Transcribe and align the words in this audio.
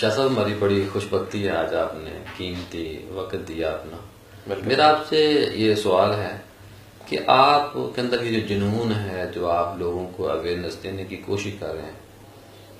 شاہ 0.00 0.10
صاحب 0.10 0.26
ہماری 0.26 0.54
بڑی 0.58 0.86
خوش 0.92 1.04
بختی 1.10 1.46
ہے 1.46 1.50
آج 1.50 1.74
آپ 1.74 1.94
نے 1.94 2.10
قیمتی 2.36 2.98
وقت 3.10 3.48
دیا 3.48 3.70
اپنا۔ 3.70 3.96
میرا 4.66 4.88
آپ 4.88 5.08
سے 5.08 5.48
یہ 5.54 5.74
سوال 5.74 6.12
ہے 6.12 6.38
کہ 7.06 7.18
آپ 7.26 7.74
کے 7.74 8.00
اندر 8.00 8.22
یہ 8.22 8.40
جو 8.40 8.46
جنون 8.46 8.92
ہے 8.92 9.30
جو 9.34 9.50
آپ 9.50 9.78
لوگوں 9.78 10.08
کو 10.16 10.30
اویئرنیس 10.30 10.82
دینے 10.82 11.04
کی 11.04 11.16
کوشش 11.16 11.50
کر 11.60 11.72
رہے 11.72 11.82
ہیں 11.82 11.98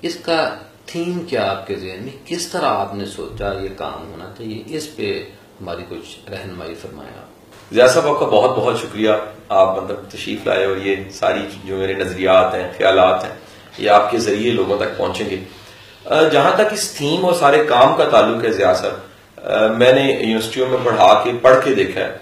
اس 0.01 0.15
کا 0.15 0.57
تھیم 0.85 1.25
کیا 1.29 1.51
آپ 1.51 1.67
کے 1.67 1.75
ذہن 1.75 1.97
میں؟ 2.01 2.17
کس 2.25 2.47
طرح 2.47 2.65
آپ 2.65 2.95
نے 2.95 3.05
سوچا 3.05 3.53
یہ 3.53 3.69
کام 3.77 4.11
ہونا 4.11 4.33
چاہیے؟ 4.37 4.63
اس 4.65 4.95
پہ 4.95 5.23
ہماری 5.61 5.83
کچھ 5.89 6.29
رہنمائی 6.29 6.75
فرمایا 6.75 7.25
زیاد 7.71 7.89
صاحب 7.89 8.07
آپ 8.07 8.19
کا 8.19 8.25
بہت 8.25 8.49
بہت 8.49 8.79
شکریہ۔ 8.79 9.09
آپ 9.49 9.83
مطلب 9.83 9.97
تشریف 10.09 10.47
لائے 10.47 10.65
اور 10.65 10.77
یہ 10.77 10.95
ساری 11.11 11.41
جو 11.65 11.77
میرے 11.77 11.93
نظریات 11.93 12.53
ہیں 12.53 12.71
خیالات 12.77 13.23
ہیں 13.23 13.35
یہ 13.77 13.89
آپ 13.89 14.11
کے 14.11 14.17
ذریعے 14.17 14.51
لوگوں 14.51 14.77
تک 14.77 14.97
پہنچیں 14.97 15.29
گے۔ 15.29 15.43
جہاں 16.31 16.51
تک 16.55 16.73
اس 16.73 16.91
تھیم 16.91 17.25
اور 17.25 17.33
سارے 17.33 17.63
کام 17.63 17.95
کا 17.95 18.03
تعلق 18.03 18.43
ہے 18.43 18.51
زیاد 18.51 18.75
صاحب 18.75 19.77
میں 19.77 19.93
نے 19.93 20.17
یونیورسٹیوں 20.19 20.67
میں 20.69 20.77
پڑھا 20.83 21.21
کے، 21.23 21.31
پڑھ 21.41 21.65
کے 21.65 21.73
دیکھا 21.73 22.01
ہے، 22.01 22.17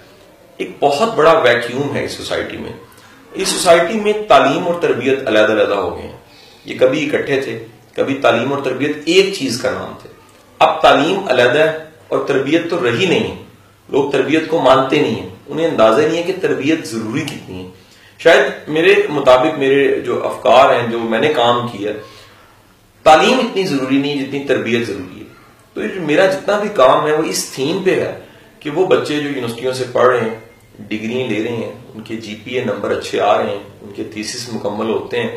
ایک 0.57 0.71
بہت 0.79 1.15
بڑا 1.15 1.31
ویکیوم 1.31 1.95
ہے 1.95 2.05
اس 2.05 2.11
سوسائٹی 2.11 2.57
میں۔ 2.57 2.73
اس 3.33 3.47
سوسائٹی 3.47 3.99
میں 3.99 4.13
تعلیم 4.27 4.67
اور 4.67 4.75
تربیت 4.81 5.27
علیحدہ 5.27 5.51
علیحدہ 5.51 5.73
ہو 5.73 5.97
گئے 5.97 6.07
ہیں۔ 6.07 6.17
یہ 6.65 6.79
کبھی 6.79 7.05
اکٹھے 7.05 7.41
تھے، 7.41 7.65
کبھی 7.95 8.15
تعلیم 8.15 8.53
اور 8.53 8.61
تربیت 8.63 8.97
ایک 9.05 9.33
چیز 9.33 9.61
کا 9.61 9.71
نام 9.71 9.93
تھے۔ 10.01 10.09
اب 10.59 10.81
تعلیم 10.81 11.19
علیحدہ 11.27 11.59
ہے 11.59 11.77
اور 12.07 12.19
تربیت 12.27 12.69
تو 12.69 12.85
رہی 12.85 13.05
نہیں 13.05 13.31
ہے۔ 13.31 13.43
لوگ 13.89 14.11
تربیت 14.11 14.47
کو 14.47 14.59
مانتے 14.59 14.99
نہیں 14.99 15.15
ہیں۔ 15.15 15.29
انہیں 15.47 15.67
اندازہ 15.67 16.01
نہیں 16.01 16.17
ہے 16.17 16.23
کہ 16.23 16.33
تربیت 16.41 16.87
ضروری 16.87 17.21
کتنی 17.21 17.65
ہے۔ 17.65 17.69
شاید 18.17 18.69
میرے 18.69 18.95
مطابق 19.09 19.59
میرے 19.59 20.01
جو 20.01 20.27
افکار 20.27 20.75
ہیں، 20.75 20.87
جو 20.87 20.99
میں 20.99 21.19
نے 21.19 21.33
کام 21.33 21.67
کیا 21.67 21.91
تعلیم 23.05 23.39
اتنی 23.39 23.63
ضروری 23.67 23.97
نہیں 23.97 24.23
جتنی 24.23 24.39
تربیت 24.47 24.87
ضروری 24.87 25.19
ہے۔ 25.19 25.23
تو 25.75 26.01
میرا 26.01 26.25
جتنا 26.25 26.57
بھی 26.59 26.69
کام 26.75 27.05
ہے 27.07 27.13
وہ 27.13 27.23
اس 27.29 27.43
تھیم 27.55 27.81
پہ 27.83 27.99
ہے 28.01 28.13
کہ 28.59 28.69
وہ 28.69 28.85
بچے 28.85 29.15
جو 29.15 29.27
یونیورسٹیوں 29.29 29.73
سے 29.73 29.83
پڑھ 29.91 30.07
رہے 30.07 30.29
ہیں 30.29 30.35
ڈگری 30.89 31.27
لے 31.27 31.43
رہے 31.43 31.55
ہیں، 31.55 31.71
ان 31.93 32.01
کے 32.01 32.15
جی 32.15 32.35
پی 32.43 32.55
اے 32.55 32.63
نمبر 32.65 32.91
اچھے 32.91 33.19
آ 33.21 33.37
رہے 33.37 33.49
ہیں، 33.49 33.59
ان 33.81 33.91
کے 33.95 34.03
تھیسس 34.13 34.47
مکمل 34.53 34.89
ہوتے 34.89 35.21
ہیں، 35.21 35.29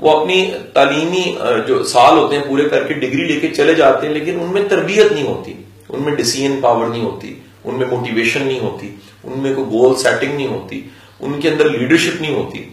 وہ 0.00 0.10
اپنی 0.10 0.38
تعلیمی 0.72 1.22
جو 1.66 1.82
سال 1.84 2.16
ہوتے 2.18 2.36
ہیں 2.36 2.44
پورے 2.44 2.68
کر 2.68 2.86
کے 2.86 2.94
ڈگری 2.94 3.26
لے 3.26 3.38
کے 3.40 3.48
چلے 3.48 3.74
جاتے 3.74 4.06
ہیں، 4.06 4.14
لیکن 4.14 4.40
ان 4.40 4.52
میں 4.52 4.62
تربیت 4.68 5.12
نہیں 5.12 5.26
ہوتی، 5.26 5.52
ان 5.88 6.02
میں 6.02 6.14
ڈسیزن 6.14 6.60
پاور 6.62 6.86
نہیں 6.86 7.04
ہوتی، 7.04 7.34
ان 7.64 7.74
میں 7.74 7.86
موٹیویشن 7.90 8.46
نہیں 8.46 8.60
ہوتی، 8.60 8.94
ان 9.24 9.38
میں 9.42 9.54
کوئی 9.54 9.66
گول 9.70 9.94
سیٹنگ 9.96 10.34
نہیں 10.34 10.46
ہوتی، 10.46 10.80
ان 11.20 11.40
کے 11.40 11.48
اندر 11.48 11.70
لیڈرشپ 11.70 12.20
نہیں 12.20 12.34
ہوتی۔ 12.34 12.64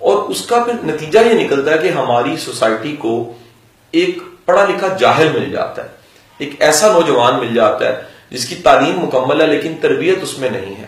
اور 0.00 0.28
اس 0.30 0.46
کا 0.46 0.62
پھر 0.64 0.84
نتیجہ 0.84 1.18
یہ 1.26 1.44
نکلتا 1.44 1.72
ہے 1.72 1.78
کہ 1.78 1.88
ہماری 1.88 2.36
سوسائٹی 2.40 2.94
کو 2.98 3.12
ایک 3.92 4.18
پڑھا 4.44 4.64
لکھا 4.64 4.88
جاہل 5.00 5.28
مل 5.34 5.50
جاتا 5.52 5.82
ہے، 5.84 5.88
ایک 6.40 6.54
ایسا 6.58 6.92
نوجوان 6.92 7.38
مل 7.40 7.54
جاتا 7.54 7.88
ہے 7.88 8.00
جس 8.30 8.46
کی 8.48 8.54
تعلیم 8.62 8.98
مکمل 8.98 9.40
ہے 9.40 9.46
لیکن 9.46 9.74
تربیت 9.80 10.22
اس 10.22 10.38
میں 10.38 10.50
نہیں 10.50 10.74
ہے۔ 10.78 10.86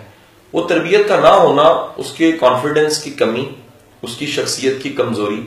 وہ 0.54 0.66
تربیت 0.68 1.08
کا 1.08 1.16
نہ 1.20 1.34
ہونا 1.36 1.62
اس 1.96 2.12
کے 2.16 2.30
کانفیڈنس 2.40 2.98
کی 3.02 3.10
کمی، 3.18 3.44
اس 4.02 4.16
کی 4.18 4.26
شخصیت 4.28 4.82
کی 4.82 4.90
کمزوری 4.92 5.42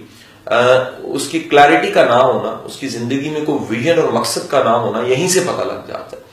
اس 0.47 1.27
کی 1.27 1.39
کلیرٹی 1.41 1.91
کا 1.91 2.03
نہ 2.05 2.21
ہونا، 2.23 2.49
اس 2.65 2.75
کی 2.77 2.87
زندگی 2.87 3.29
میں 3.29 3.41
کوئی 3.45 3.59
ویژن 3.69 3.99
اور 3.99 4.11
مقصد 4.13 4.49
کا 4.49 4.63
نہ 4.63 4.75
ہونا، 4.81 5.01
یہیں 5.07 5.27
سے 5.27 5.39
پتہ 5.39 5.61
لگ 5.61 5.87
جاتا 5.87 6.17
ہے۔ 6.17 6.23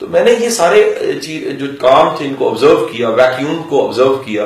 تو 0.00 0.06
میں 0.08 0.24
نے 0.24 0.32
یہ 0.40 0.48
سارے 0.48 0.82
جو 1.58 1.66
کام 1.80 2.14
تھے 2.16 2.26
ان 2.26 2.34
کو 2.34 2.48
آبزرو 2.50 2.86
کیا 2.92 3.08
ویکیوم 3.08 3.62
کو 3.68 3.86
آبزرو 3.86 4.14
کیا 4.24 4.44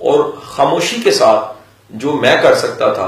اور 0.00 0.24
خاموشی 0.46 1.00
کے 1.04 1.10
ساتھ 1.10 1.52
جو 1.90 2.12
میں 2.12 2.36
کر 2.42 2.54
سکتا 2.54 2.92
تھا، 2.94 3.06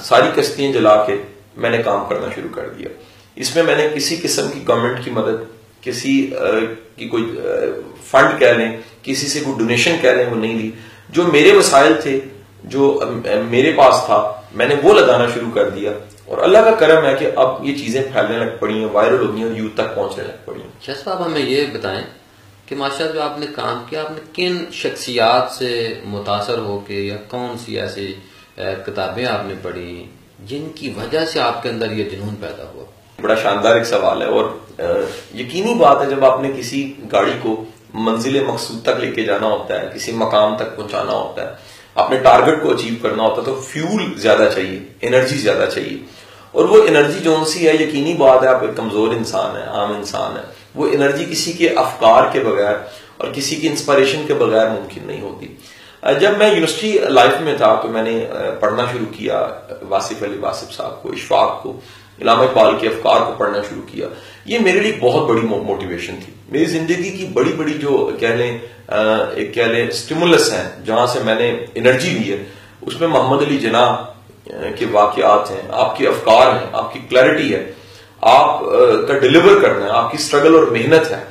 ساری 0.00 0.28
کشتیاں 0.34 0.72
جلا 0.72 0.96
کے 1.04 1.16
میں 1.56 1.70
نے 1.70 1.78
کام 1.82 2.04
کرنا 2.08 2.28
شروع 2.34 2.54
کر 2.54 2.68
دیا۔ 2.68 2.88
اس 3.36 3.54
میں 3.54 3.62
میں 3.62 3.76
نے 3.76 3.88
کسی 3.94 4.16
قسم 4.22 4.50
کی 4.50 4.60
گورنمنٹ 4.68 5.04
کی 5.04 5.10
مدد، 5.10 5.42
کسی 5.80 6.30
کی 6.96 7.08
کوئی 7.08 7.24
فنڈ 8.04 8.38
کہہ 8.40 8.52
لیں، 8.56 8.70
کسی 9.02 9.26
سے 9.26 9.40
کوئی 9.40 9.58
ڈونیشن 9.58 9.96
کہہ 10.00 10.10
لیں، 10.10 10.26
وہ 10.26 10.36
نہیں 10.36 10.54
لی 10.54 10.70
جو 11.08 11.22
میرے 11.22 11.52
وسائل 11.56 11.92
تھے، 12.02 12.20
جو 12.64 13.00
میرے 13.48 13.72
پاس 13.76 13.94
تھا، 14.06 14.18
میں 14.52 14.66
نے 14.66 14.74
وہ 14.82 14.94
لگانا 14.94 15.26
شروع 15.34 15.50
کر 15.54 15.70
دیا۔ 15.70 15.92
اور 16.24 16.38
اللہ 16.38 16.58
کا 16.58 16.74
کرم 16.74 17.04
ہے 17.06 17.14
کہ 17.18 17.30
اب 17.36 17.64
یہ 17.64 17.74
چیزیں 17.74 18.02
پھیلنے 18.12 18.44
لگ 18.44 18.50
پڑی 18.60 18.78
ہیں، 18.78 18.88
وائرل 18.92 19.26
ہو 19.26 19.32
گئی 19.32 19.42
ہیں 19.42 19.48
اور 19.48 19.56
یوتھ 19.56 19.74
تک 19.74 19.94
پہنچنے 19.94 20.24
لگ 20.24 20.36
پڑی 20.44 20.60
ہیں۔ 20.60 20.70
شاہ 20.80 20.94
صاحب، 20.94 21.26
ہمیں 21.26 21.40
یہ 21.40 21.64
بتائیں 21.72 22.04
کہ 22.66 22.76
ماشاء 22.76 23.10
جو 23.12 23.22
آپ 23.22 23.38
نے 23.38 23.46
کام 23.54 23.84
کیا، 23.90 24.02
آپ 24.02 24.10
نے 24.10 24.20
کن 24.32 24.64
شخصیات 24.72 25.52
سے 25.52 26.00
متاثر 26.04 26.58
ہو 26.58 26.78
کے 26.86 26.94
یا 26.94 27.16
کون 27.28 27.58
سی 27.64 27.80
ایسی 27.80 28.12
کتابیں 28.56 29.26
آپ 29.26 29.46
نے 29.46 29.54
پڑھی؟ 29.62 30.04
جن 30.38 30.68
کی 30.74 30.90
وجہ 30.96 31.26
سے 31.26 31.40
آپ 31.40 31.62
کے 31.62 31.68
اندر 31.68 31.92
یہ 31.92 32.04
جنون 32.04 32.34
پیدا 32.34 32.64
ہوا؟ 32.74 32.84
بڑا 33.20 33.34
شاندار 33.34 33.76
ایک 33.76 33.84
سوال 33.84 34.22
ہے 34.22 34.26
اور 34.26 34.44
یقینی 35.34 35.74
بات 35.74 36.02
ہے 36.02 36.06
جب 36.06 36.24
آپ 36.24 36.40
نے 36.40 36.50
کسی 36.58 36.92
گاڑی 37.12 37.32
کو 37.42 37.64
منزل 37.94 38.44
مقصود 38.44 38.82
تک 38.82 39.00
لے 39.00 39.10
کے 39.10 39.22
جانا 39.22 39.46
ہوتا 39.46 39.80
ہے، 39.80 39.88
کسی 39.94 40.12
مقام 40.12 40.56
تک 40.56 40.76
پہنچانا 40.76 41.12
ہوتا 41.12 41.42
ہے 41.42 41.56
اپنے 41.94 42.16
ٹارگٹ 42.16 42.62
کو 42.62 42.70
اچیو 42.70 42.94
کرنا 43.02 43.22
ہوتا 43.22 43.40
ہے، 43.40 43.46
تو 43.46 43.60
فیول 43.60 44.18
زیادہ 44.18 44.48
چاہیے 44.54 44.78
انرجی 45.02 45.36
زیادہ 45.36 45.70
چاہیے۔ 45.74 45.98
اور 46.50 46.64
وہ 46.64 46.82
انرجی 46.88 47.18
جون 47.18 47.44
سی 47.44 47.68
ہے، 47.68 47.74
یقینی 47.74 48.14
بات 48.14 48.42
ہے، 48.42 48.48
آپ 48.48 48.62
ایک 48.62 48.76
کمزور 48.76 49.08
انسان 49.08 49.56
ہے 49.56 49.62
عام 49.62 49.92
انسان 49.92 50.36
ہے 50.36 50.42
وہ 50.74 50.88
انرجی 50.88 51.24
کسی 51.24 51.52
کے 51.52 51.68
افکار 51.68 52.22
کے 52.32 52.40
بغیر 52.40 52.74
اور 53.16 53.28
کسی 53.32 53.56
کی 53.56 53.68
انسپائریشن 53.68 54.24
کے 54.26 54.34
بغیر 54.34 54.68
ممکن 54.68 55.00
نہیں 55.06 55.20
ہوتی۔ 55.20 55.46
جب 56.20 56.30
میں 56.38 56.48
یونیورسٹی 56.48 56.98
لائف 57.08 57.40
میں 57.40 57.56
تھا 57.56 57.74
تو 57.74 57.88
میں 57.88 58.02
نے 58.02 58.26
پڑھنا 58.60 58.84
شروع 58.92 59.12
کیا، 59.12 59.48
واصف 59.88 60.22
علی 60.22 60.38
واصف 60.38 60.72
صاحب 60.72 61.02
کو، 61.02 61.12
اشفاق 61.12 61.62
کو، 61.62 61.80
علامہ 62.20 62.42
اقبال 62.42 62.74
کے 62.80 62.88
افکار 62.88 63.20
کو 63.26 63.32
پڑھنا 63.38 63.58
شروع 63.68 63.82
کیا۔ 63.82 64.06
یہ 64.44 64.58
میرے 64.58 64.80
لیے 64.80 64.92
بہت 65.00 65.28
بڑی 65.28 65.40
موٹیویشن 65.40 66.14
تھی۔ 66.24 66.32
میری 66.48 66.64
زندگی 66.64 67.10
کی 67.10 67.26
بڑی 67.32 67.52
بڑی 67.52 67.72
جو 67.72 68.10
کہہ 68.20 68.28
لیں 68.28 68.58
ایک 69.34 69.54
کہہ 69.54 69.62
لیں 69.62 69.88
اسٹیمولس 69.88 70.52
ہیں، 70.52 70.84
جہاں 70.84 71.06
سے 71.06 71.18
میں 71.24 71.34
نے 71.34 71.56
انرجی 71.74 72.10
لی 72.10 72.32
ہے۔ 72.32 72.44
اس 72.80 73.00
میں 73.00 73.08
محمد 73.08 73.42
علی 73.42 73.58
جناح 73.58 73.96
کے 74.76 74.86
واقعات 74.92 75.50
ہیں، 75.50 75.62
آپ 75.70 75.96
کے 75.96 76.08
افکار 76.08 76.46
ہیں، 76.46 76.66
آپ 76.72 76.92
کی 76.92 77.00
کلیرٹی 77.08 77.54
ہے۔ 77.54 77.72
آپ 78.20 78.60
کا 79.08 79.18
ڈلیور 79.18 79.60
کرنا 79.60 79.84
ہے، 79.84 79.90
آپ 79.90 80.12
کی 80.12 80.18
سٹرگل 80.18 80.54
اور 80.54 80.62
محنت 80.62 81.10
ہے۔ 81.10 81.24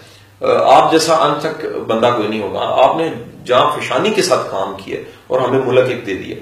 آپ 0.66 0.92
جیسا 0.92 1.16
ان 1.16 1.40
تک 1.40 1.66
بندہ 1.66 2.10
کوئی 2.16 2.28
نہیں 2.28 2.42
ہوگا۔ 2.42 2.60
آپ 2.60 2.96
نے 2.98 3.12
جہاں 3.46 3.72
فشانی 3.78 4.10
کے 4.10 4.22
ساتھ 4.22 4.52
کام 4.52 4.76
کیا 4.84 4.98
اور 5.28 5.42
ہمیں 5.42 5.60
ملک 5.66 5.90
ایک 5.90 6.06
دے 6.06 6.14
دیا۔ 6.14 6.36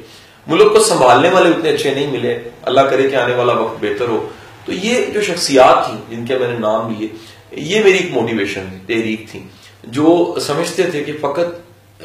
ملک 0.47 0.73
کو 0.73 0.79
سنبھالنے 0.79 1.29
والے 1.29 1.49
اتنے 1.49 1.69
اچھے 1.69 1.93
نہیں 1.93 2.11
ملے۔ 2.11 2.39
اللہ 2.61 2.81
کرے 2.81 3.09
کہ 3.09 3.15
آنے 3.15 3.35
والا 3.35 3.53
وقت 3.53 3.77
بہتر 3.81 4.07
ہو۔ 4.07 4.29
تو 4.65 4.71
یہ 4.71 5.05
جو 5.05 5.21
شخصیات 5.21 5.85
تھیں 5.85 5.97
جن 6.09 6.25
کے 6.25 6.37
میں 6.37 6.47
نے 6.47 6.57
نام 6.59 6.93
لیے، 6.97 7.07
یہ 7.51 7.83
میری 7.83 7.97
ایک 7.97 8.11
موٹیویشن 8.11 8.65
تحریک 8.87 9.31
تھی 9.31 9.43
جو 9.83 10.35
سمجھتے 10.41 10.83
تھے 10.83 11.03
کہ 11.03 11.13
فقط 11.21 12.03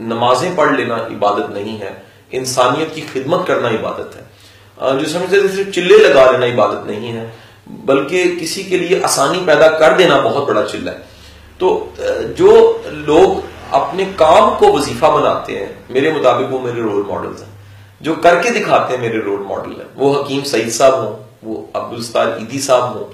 نمازیں 0.00 0.50
پڑھ 0.56 0.72
لینا 0.72 0.94
عبادت 0.94 1.50
نہیں 1.50 1.80
ہے، 1.80 1.90
انسانیت 2.30 2.94
کی 2.94 3.02
خدمت 3.12 3.46
کرنا 3.46 3.68
عبادت 3.68 4.16
ہے۔ 4.16 4.22
جو 5.00 5.08
سمجھتے 5.08 5.40
تھے 5.40 5.48
صرف 5.48 5.74
چلے 5.74 5.98
لگا 5.98 6.30
لینا 6.30 6.46
عبادت 6.46 6.86
نہیں 6.86 7.12
ہے، 7.12 7.26
بلکہ 7.66 8.24
کسی 8.40 8.62
کے 8.62 8.76
لیے 8.76 9.00
آسانی 9.02 9.42
پیدا 9.46 9.68
کر 9.68 9.92
دینا 9.98 10.20
بہت 10.20 10.48
بڑا 10.48 10.64
چلہ 10.64 10.90
ہے۔ 10.90 11.17
تو 11.58 11.90
جو 12.36 12.78
لوگ 12.84 13.46
اپنے 13.70 14.04
کام 14.16 14.50
کو 14.58 14.72
وظیفہ 14.72 15.06
بناتے 15.06 15.58
ہیں، 15.58 15.66
میرے 15.90 16.12
مطابق 16.12 16.54
وہ 16.54 16.60
میرے 16.60 16.80
رول 16.80 17.02
ماڈلز 17.08 17.42
ہیں۔ 17.42 17.58
جو 18.00 18.14
کر 18.14 18.42
کے 18.42 18.50
دکھاتے 18.50 18.94
ہیں 18.94 19.00
میرے 19.00 19.18
رول 19.18 19.40
ماڈل 19.40 19.72
ہیں۔ 19.72 19.88
وہ 19.94 20.22
حکیم 20.22 20.44
سعید 20.44 20.72
صاحب 20.72 21.04
ہوں، 21.04 21.16
وہ 21.42 21.66
عبدالستار 21.74 22.26
عیدی 22.26 22.60
صاحب 22.60 22.94
ہوں۔ 22.94 23.04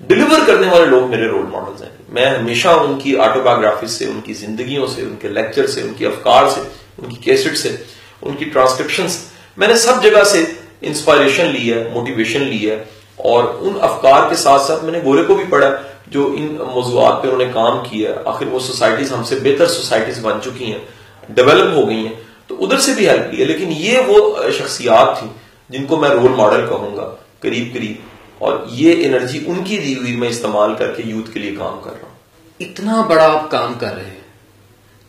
ڈلیور 0.00 0.46
کرنے 0.46 0.66
والے 0.66 0.86
لوگ 0.86 1.10
میرے 1.10 1.28
رول 1.28 1.46
ماڈلز 1.52 1.82
ہیں۔ 1.82 1.90
میں 2.08 2.26
ہمیشہ 2.26 2.68
ان 2.68 2.98
کی 2.98 3.16
آٹو 3.16 3.40
بایوگرافی 3.40 3.86
سے، 3.86 4.04
ان 4.04 4.20
کی 4.24 4.32
زندگیوں 4.32 4.86
سے، 4.86 5.02
ان 5.02 5.16
کے 5.20 5.28
لیکچر 5.28 5.66
سے، 5.66 5.80
ان 5.80 5.92
کی 5.98 6.06
افکار 6.06 6.48
سے، 6.48 6.60
ان 6.98 7.08
کی 7.08 7.16
کیسٹ 7.16 7.56
سے، 7.56 7.76
ان 8.22 8.36
کی 8.36 8.44
ٹرانسکرپشن 8.44 9.08
سے۔ 9.08 9.18
میں 9.56 9.68
نے 9.68 9.76
سب 9.76 10.02
جگہ 10.02 10.24
سے 10.24 10.44
انسپائریشن 10.80 11.46
لی 11.46 11.72
ہے 11.72 11.90
موٹیویشن 11.94 12.42
لی 12.42 12.70
ہے۔ 12.70 12.84
اور 13.24 13.44
ان 13.44 13.72
افکار 13.80 14.28
کے 14.28 14.34
ساتھ 14.34 14.62
ساتھ 14.62 14.84
میں 14.84 14.92
نے 14.92 15.00
گورے 15.04 15.22
کو 15.22 15.34
بھی 15.34 15.44
پڑھا 15.50 15.68
جو 16.06 16.34
ان 16.38 16.46
موضوعات 16.46 17.22
پہ 17.22 17.28
انہوں 17.28 17.46
نے 17.46 17.52
کام 17.54 17.78
کیا 17.90 18.10
ہے۔ 18.10 18.16
آخر 18.24 18.46
وہ 18.46 18.58
سوسائٹیز 18.58 19.12
ہم 19.12 19.24
سے 19.24 19.36
بہتر 19.42 19.66
سوسائٹیز 19.66 20.18
بن 20.22 20.38
چکی 20.44 20.72
ہیں 20.72 20.78
ڈیولپ 21.28 21.74
ہو 21.74 21.88
گئی 21.88 22.06
ہیں۔ 22.06 22.14
تو 22.46 22.64
ادھر 22.64 22.78
سے 22.78 22.92
بھی 22.92 23.08
ہیلپ 23.08 23.34
لی 23.34 23.40
ہے۔ 23.40 23.44
لیکن 23.44 23.72
یہ 23.76 23.98
وہ 24.06 24.36
شخصیات 24.58 25.18
تھیں 25.18 25.28
جن 25.68 25.86
کو 25.86 25.96
میں 25.96 26.08
رول 26.08 26.32
ماڈل 26.36 26.66
کہوں 26.68 26.96
گا 26.96 27.14
قریب 27.40 27.74
قریب۔ 27.74 27.96
اور 28.38 28.58
یہ 28.70 29.06
انرجی 29.06 29.44
ان 29.46 29.64
کی 29.64 29.78
دی 29.78 29.96
ہوئی 29.96 30.16
میں 30.16 30.28
استعمال 30.28 30.74
کر 30.74 30.92
کے 30.92 31.02
یوتھ 31.06 31.30
کے 31.34 31.40
لیے 31.40 31.56
کام 31.58 31.80
کر 31.84 31.90
رہا 31.90 32.02
ہوں۔ 32.02 32.18
اتنا 32.60 33.00
بڑا 33.00 33.32
آپ 33.32 33.50
کام 33.50 33.74
کر 33.74 33.94
رہے 33.94 34.04
ہیں۔ 34.04 34.20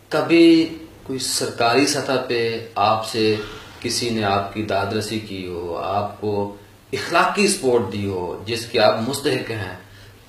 کبھی 0.09 0.75
کوئی 1.03 1.19
سرکاری 1.19 1.87
سطح 1.87 2.11
پہ 2.27 2.67
آپ 2.75 3.07
سے 3.07 3.35
کسی 3.79 4.09
نے 4.09 4.23
آپ 4.23 4.53
کی 4.53 4.63
داد 4.63 4.85
رسی 4.85 5.19
کی 5.19 5.47
ہو، 5.47 5.77
آپ 5.77 6.21
کو 6.21 6.55
اخلاقی 6.93 7.47
سپورٹ 7.47 7.93
دی 7.93 8.05
ہو، 8.07 8.43
جس 8.45 8.65
کے 8.65 8.79
آپ 8.79 9.01
مستحق 9.01 9.51
ہیں۔ 9.51 9.77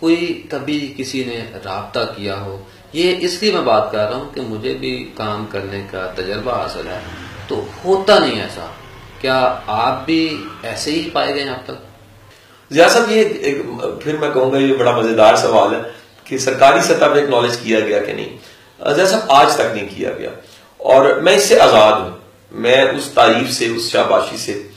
کوئی 0.00 0.42
کبھی 0.50 0.94
کسی 0.96 1.24
نے 1.24 1.40
رابطہ 1.64 2.00
کیا 2.16 2.40
ہو، 2.40 2.62
یہ 2.92 3.14
اس 3.18 3.42
لیے 3.42 3.52
میں 3.52 3.60
بات 3.60 3.92
کر 3.92 4.08
رہا 4.08 4.16
ہوں 4.16 4.34
کہ 4.34 4.40
مجھے 4.40 4.74
بھی 4.74 5.10
کام 5.16 5.46
کرنے 5.50 5.82
کا 5.90 6.06
تجربہ 6.16 6.52
حاصل 6.52 6.86
ہے۔ 6.86 6.98
تو 7.48 7.64
ہوتا 7.84 8.18
نہیں 8.18 8.42
ایسا۔ 8.42 8.66
کیا 9.20 9.60
آپ 9.66 10.06
بھی 10.06 10.44
ایسے 10.62 10.90
ہی 10.90 11.10
پائے 11.12 11.34
گئے 11.34 11.42
اب 11.42 11.64
تک؟ 11.64 11.92
صاحب، 12.90 13.10
یہ 13.10 13.24
پھر 14.00 14.16
میں 14.16 14.30
کہوں 14.30 14.52
گا، 14.52 14.58
یہ 14.58 14.74
بڑا 14.74 14.96
مزیدار 14.96 15.36
سوال 15.36 15.74
ہے 15.74 15.80
کہ 16.24 16.38
سرکاری 16.38 16.80
سطح 16.80 17.04
پہ 17.14 17.22
اکنالج 17.22 17.56
کیا 17.56 17.80
گیا 17.80 17.98
کہ 18.04 18.12
نہیں؟ 18.12 18.36
صاحب، 19.06 19.20
آج 19.28 19.54
تک 19.54 19.76
نہیں 19.76 19.88
کیا 19.96 20.10
گیا۔ 20.10 20.30
اور 20.76 21.14
میں 21.14 21.36
اس 21.36 21.44
سے 21.44 21.60
آزاد 21.60 21.92
ہوں۔ 21.92 22.10
میں 22.50 22.82
اس 22.82 23.06
تعریف 23.14 23.52
سے، 23.52 23.66
اس 23.66 23.90
شاباشی 23.90 24.36
سے، 24.36 24.68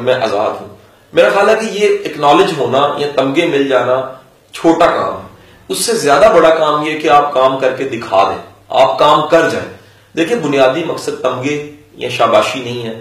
میں 0.00 0.14
آزاد 0.14 0.50
ہوں۔ 0.50 0.85
میرا 1.16 1.28
خیال 1.28 1.48
ہے 1.48 1.54
کہ 1.54 1.66
یہ 1.72 1.88
اکنالج 2.04 2.52
ہونا 2.58 2.88
یا 2.98 3.08
تمغے 3.14 3.46
مل 3.46 3.68
جانا 3.68 4.12
چھوٹا 4.52 4.86
کام 4.86 5.14
ہے۔ 5.14 5.28
اس 5.68 5.78
سے 5.78 5.94
زیادہ 5.94 6.32
بڑا 6.34 6.54
کام 6.54 6.86
یہ 6.86 7.00
کہ 7.00 7.08
آپ 7.08 7.32
کام 7.32 7.58
کر 7.58 7.72
کے 7.72 7.84
دکھا 7.84 8.30
دیں، 8.30 8.38
آپ 8.68 8.98
کام 8.98 9.28
کر 9.28 9.48
جائیں۔ 9.48 9.68
دیکھیں، 10.16 10.36
بنیادی 10.36 10.84
مقصد 10.84 11.22
تمغے 11.22 11.70
یا 11.94 12.08
شاباشی 12.08 12.60
نہیں 12.60 12.86
ہے۔ 12.86 13.00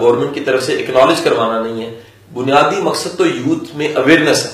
گورنمنٹ 0.00 0.34
کی 0.34 0.40
طرف 0.40 0.62
سے 0.62 0.72
اکنالج 0.72 1.20
کروانا 1.20 1.60
نہیں 1.60 1.86
ہے۔ 1.86 2.00
بنیادی 2.34 2.76
مقصد 2.76 3.18
تو 3.18 3.26
یوتھ 3.26 3.76
میں 3.76 3.88
اویئرنیس 3.94 4.46
ہے۔ 4.46 4.50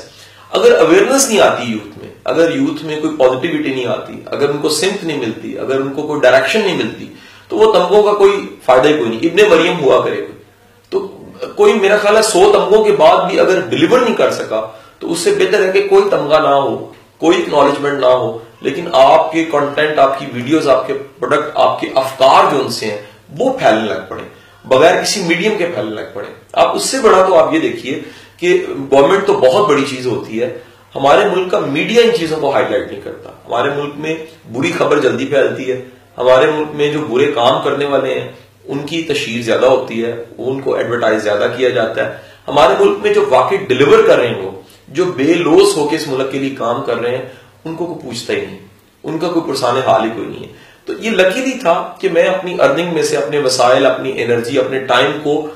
اگر 0.51 0.79
اویئرنیس 0.79 1.29
نہیں 1.29 1.41
آتی 1.41 1.73
یوتھ 1.73 1.99
میں، 1.99 2.15
اگر 2.25 2.57
یوتھ 2.57 2.85
میں 2.85 3.01
کوئی 3.01 3.17
پازیٹیوٹی 3.17 3.71
نہیں 3.71 3.87
آتی، 3.87 4.13
اگر 4.27 4.49
ان 4.49 4.59
کو 4.59 4.69
سمت 4.69 5.05
نہیں 5.05 5.19
ملتی، 5.19 5.59
اگر 5.59 5.81
ان 5.81 5.93
کو 5.93 6.03
کوئی 6.03 6.21
ڈائریکشن 6.21 6.61
نہیں 6.61 6.77
ملتی، 6.77 7.07
تو 7.49 7.57
وہ 7.57 7.73
تمغوں 7.73 8.03
کا 8.03 8.13
کوئی 8.13 8.57
فائدہ 8.65 8.89
ہی 8.89 8.99
کوئی 8.99 9.09
نہیں۔ 9.09 9.21
ابن 9.23 9.59
مریم 9.59 9.81
ہوا 9.81 10.05
کرے 10.05 10.17
کوئی۔ 10.17 10.43
تو 10.91 11.20
کوئی 11.57 11.73
میرا 11.73 11.97
خیال 11.97 12.17
ہے 12.17 12.23
سو 12.23 12.53
تمغوں 12.53 12.85
کے 12.85 12.93
بعد 12.93 13.31
بھی 13.31 13.41
اگر 13.41 13.61
ڈلیور 13.61 14.01
نہیں 14.01 14.15
کر 14.15 14.31
سکا، 14.31 14.67
تو 14.99 15.13
اس 15.13 15.19
سے 15.19 15.31
بہتر 15.31 15.67
ہے 15.67 15.73
کہ 15.73 15.89
کوئی 15.89 16.05
تمغہ 16.11 16.39
نہ 16.39 16.55
ہو، 16.55 16.93
کوئی 17.19 17.39
اکنالجمنٹ 17.39 18.01
نہ 18.01 18.07
ہو۔ 18.07 18.39
لیکن 18.61 18.85
آپ 18.93 19.33
کے 19.33 19.45
کانٹینٹ 19.45 19.99
آپ 19.99 20.19
کی 20.19 20.27
ویڈیوز 20.35 20.69
آپ 20.69 20.87
کے 20.87 20.95
پروڈکٹ 20.95 21.51
آپ 21.55 21.81
کے 21.81 21.89
افکار 21.95 22.55
جو 22.55 22.61
ان 22.61 22.69
سے 22.69 22.87
ہیں، 22.87 22.99
وہ 23.39 23.59
پھیلنے 23.59 23.89
لگ 23.89 24.01
پڑے۔ 24.09 24.23
بغیر 24.65 25.03
کسی 25.03 25.23
میڈیم 25.23 25.53
کے 25.59 25.67
پھیلنے 25.75 25.95
لگ 25.95 26.15
پڑے۔ 26.15 26.27
آپ 26.53 26.77
اس 26.77 26.85
سے 26.85 26.99
بڑا 26.99 27.25
تو 27.25 27.35
آپ 27.39 27.55
یہ 27.55 27.59
دیکھیے 27.59 28.01
کہ 28.37 28.67
گورنمنٹ 28.91 29.27
تو 29.27 29.33
بہت 29.33 29.69
بڑی 29.69 29.85
چیز 29.91 30.07
ہوتی 30.07 30.43
ہے۔ 30.43 30.59
ہمارے 30.97 31.25
ملک 31.25 31.51
کا 31.51 31.59
میڈیا 31.59 32.03
ان 32.03 32.11
چیزوں 32.19 32.41
کو 32.41 32.51
ہائی 32.51 32.65
لائٹ 32.71 32.91
نہیں 32.93 33.01
کرتا۔ 33.01 33.31
ہمارے 33.49 33.71
ملک 33.71 33.95
میں 33.97 34.15
بری 34.53 34.73
خبر 34.79 34.99
جلدی 34.99 35.27
پھیلتی 35.27 35.73
ہے۔ 35.73 35.85
ہمارے 36.19 36.51
ملک 36.51 36.69
میں 36.75 36.93
جو 36.93 36.99
برے 37.01 37.33
کام 37.33 37.63
کرنے 37.65 37.85
والے 37.85 38.21
ہیں 38.21 38.33
ان 38.71 38.79
کی 38.79 39.03
تشہیر 39.03 39.43
زیادہ 39.43 39.67
ہوتی 39.67 40.05
ہے، 40.05 40.25
ان 40.39 40.61
کو 40.61 40.75
ایڈورٹائز 40.75 41.23
زیادہ 41.23 41.47
کیا 41.57 41.69
جاتا 41.69 42.07
ہے۔ 42.07 42.17
ہمارے 42.49 42.85
ملک 42.85 42.99
میں 43.03 43.15
جو 43.15 43.25
واقعی 43.31 43.57
ڈلیور 43.57 44.03
کر 44.07 44.19
رہے 44.19 44.27
ہیں 44.27 44.51
جو 44.89 45.05
بے 45.05 45.35
لوس 45.35 45.77
ہو 45.77 45.89
کے 45.89 45.97
اس 45.97 46.09
ملک 46.09 46.33
کے 46.33 46.39
لیے 46.39 46.51
کام 46.51 46.83
کر 46.83 46.97
رہے 46.97 47.17
ہیں، 47.17 47.25
ان 47.65 47.75
کو 47.75 47.87
کوئی 47.87 47.99
پوچھتا 48.03 48.33
ہی 48.33 48.41
نہیں۔ 48.41 48.59
ان 49.03 49.19
کا 49.19 49.29
کوئی 49.29 49.51
پرسان 49.51 49.77
حال 49.87 50.05
ہی 50.05 50.11
کوئی 50.11 50.27
نہیں 50.27 50.45
ہے۔ 50.45 50.53
تو 50.85 50.93
یہ 50.93 51.11
لکیلی 51.11 51.59
تھا 51.59 51.95
کہ 52.01 52.09
میں 52.09 52.23
اپنی 52.23 52.57
ارننگ 52.61 52.95
میں 52.95 53.03
سے 53.03 53.17
اپنے 53.17 53.39
وسائل، 53.39 53.87
اپنی 53.87 54.23
انرجی 54.23 54.59
اپنے 54.59 54.79
ٹائم 54.79 55.13
کو 55.23 55.47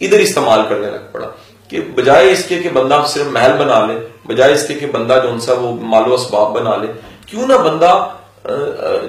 ادھر 0.00 0.18
استعمال 0.18 0.60
کرنے 0.68 0.90
لگ 0.90 1.12
پڑا۔ 1.12 1.28
کہ 1.68 1.80
بجائے 1.94 2.32
اس 2.32 2.44
کے 2.44 2.58
کہ 2.62 2.68
بندہ 2.68 3.04
صرف 3.06 3.26
محل 3.26 3.52
بنا 3.52 3.86
لے، 3.86 3.94
بجائے 4.26 4.52
اس 4.52 4.68
کے 4.68 4.74
کہ 4.74 4.86
بندہ 4.86 5.20
جو 5.22 5.30
ان 5.30 5.40
سا 5.40 5.52
وہ 5.52 5.76
مال 5.80 6.10
و 6.10 6.14
اسباب 6.14 6.52
بنا 6.52 6.76
لے، 6.76 6.86
کیوں 7.26 7.46
نہ 7.46 7.54
بندہ 7.54 8.08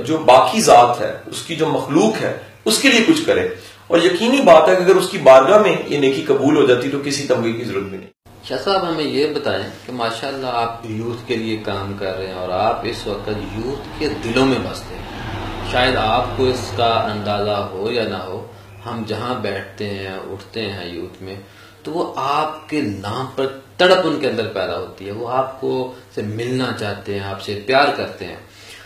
جو 0.06 0.18
باقی 0.18 0.62
ذات 0.62 1.02
ہے، 1.02 1.18
اس 1.26 1.42
کی 1.42 1.56
جو 1.56 1.68
مخلوق 1.68 2.22
ہے 2.22 2.38
اس 2.66 2.82
کے 2.82 2.90
لیے 2.90 3.06
کچھ 3.08 3.26
کرے 3.26 3.50
اور 3.88 3.98
یقینی 3.98 4.42
بات 4.42 4.70
ہے 4.70 4.76
کہ 4.76 4.82
اگر 4.82 4.96
اس 4.96 5.10
کی 5.10 5.18
بارگاہ 5.18 5.58
میں 5.58 5.76
یہ 5.88 5.98
نیکی 5.98 6.26
قبول 6.28 6.58
ہو 6.58 6.66
جاتی 6.66 6.90
تو 6.90 6.98
کسی 7.06 7.28
تمغے 7.28 7.54
کی 7.54 7.64
ضرورت 7.64 7.84
بھی 7.84 7.98
نہیں۔ 7.98 8.10
شاہ 8.44 8.58
صاحب، 8.64 8.90
ہمیں 8.90 9.04
یہ 9.04 9.34
بتائیں 9.34 9.64
کہ 9.86 9.92
ماشاءاللہ 9.92 10.48
آپ 10.48 10.82
یوتھ 10.84 11.28
کے 11.28 11.36
لیے 11.36 11.58
کام 11.58 11.94
کر 12.00 12.18
رہے 12.18 12.28
ہیں 12.28 12.34
اور 12.34 12.50
آپ 12.50 12.80
اس 12.84 13.08
وقت 13.08 13.30
یوتھ 13.58 14.00
کے 14.00 14.10
دلوں 14.24 14.46
میں 14.46 14.58
بستے 14.60 14.96
ہیں۔ 14.96 15.04
شاید 15.72 15.96
آپ 15.96 16.26
کو 16.38 16.44
اس 16.44 16.72
کا 16.78 17.10
اندازہ 17.14 17.70
ہو 17.72 17.92
یا 17.92 18.04
نہ 18.04 18.16
ہو، 18.16 18.48
ہم 18.86 19.04
جہاں 19.08 19.40
بیٹھتے 19.40 19.90
ہیں، 19.90 20.08
اٹھتے 20.08 20.72
ہیں 20.72 20.88
یوتھ 20.88 21.24
میں، 21.24 21.36
تو 21.84 21.92
وہ 21.92 22.14
آپ 22.16 22.70
کے 22.70 22.82
نام 22.82 23.26
پر 23.36 23.48
تڑپ 23.78 24.00
ان 24.04 24.20
کے 24.20 24.30
اندر 24.30 24.48
پیدا 24.48 24.78
ہوتی 24.78 25.06
ہے۔ 25.06 25.12
وہ 25.12 25.30
آپ 25.30 25.62
کو 25.62 25.94
سے 26.16 26.22
ملنا 26.22 26.72
چاہتے 26.80 27.20
ہیں، 27.20 27.26
آپ 27.26 27.42
سے 27.42 27.60
پیار 27.66 27.88
کرتے 27.98 28.26
ہیں۔ 28.26 28.36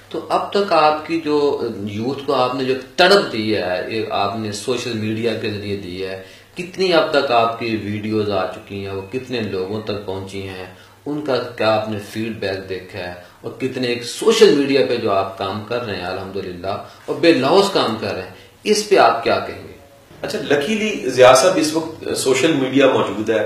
تو 0.10 0.26
اب 0.30 0.50
تک 0.52 0.72
آپ 0.74 1.06
کی 1.08 1.20
جو 1.22 1.38
یوتھ 1.86 2.26
کو 2.26 2.34
آپ 2.34 2.56
نے 2.56 2.64
جو 2.66 2.74
تڑپ 2.96 3.32
دی 3.34 3.56
ہے 3.56 4.04
آپ 4.20 4.38
نے 4.40 4.52
سوشل 4.52 4.98
میڈیا 4.98 5.34
کے 5.42 5.52
ذریعے 5.52 5.76
دی 5.78 6.04
ہے، 6.06 6.22
کتنی 6.56 6.94
اب 6.94 7.12
تک 7.12 7.32
آپ 7.32 7.60
کی 7.60 7.76
ویڈیوز 7.84 8.30
آ 8.32 8.46
چکی 8.54 8.86
ہیں، 8.86 8.94
وہ 8.94 9.02
کتنے 9.12 9.42
لوگوں 9.42 9.82
تک 9.82 10.06
پہنچی 10.06 10.48
ہیں، 10.48 10.66
ان 11.06 11.22
کا 11.26 11.36
کیا 11.58 11.74
آپ 11.76 11.90
نے 11.90 11.98
فیڈ 12.10 12.40
بیک 12.40 12.68
دیکھا 12.70 13.00
ہے؟ 13.00 13.14
اور 13.42 13.52
کتنے 13.60 13.88
ایک 13.88 14.04
سوشل 14.06 14.56
میڈیا 14.56 14.86
پہ 14.90 14.96
جو 15.04 15.12
آپ 15.12 15.38
کام 15.38 15.64
کر 15.68 15.86
رہے 15.86 15.96
ہیں، 15.96 16.06
الحمدللہ، 16.06 16.76
اور 17.06 17.16
بے 17.22 17.34
لوز 17.34 17.70
کام 17.74 17.96
کر 18.02 18.14
رہے 18.14 18.22
ہیں، 18.22 18.34
اس 18.72 18.88
پہ 18.90 18.98
آپ 18.98 19.24
کیا 19.24 19.40
کہیں 19.48 19.68
گے؟ 19.68 19.78
اچھا 20.22 20.40
لکیلی 20.44 20.90
زیاسب 21.10 21.58
اس 21.58 21.74
وقت 21.74 22.18
سوشل 22.18 22.54
میڈیا 22.54 22.88
موجود 22.94 23.30
ہے 23.30 23.46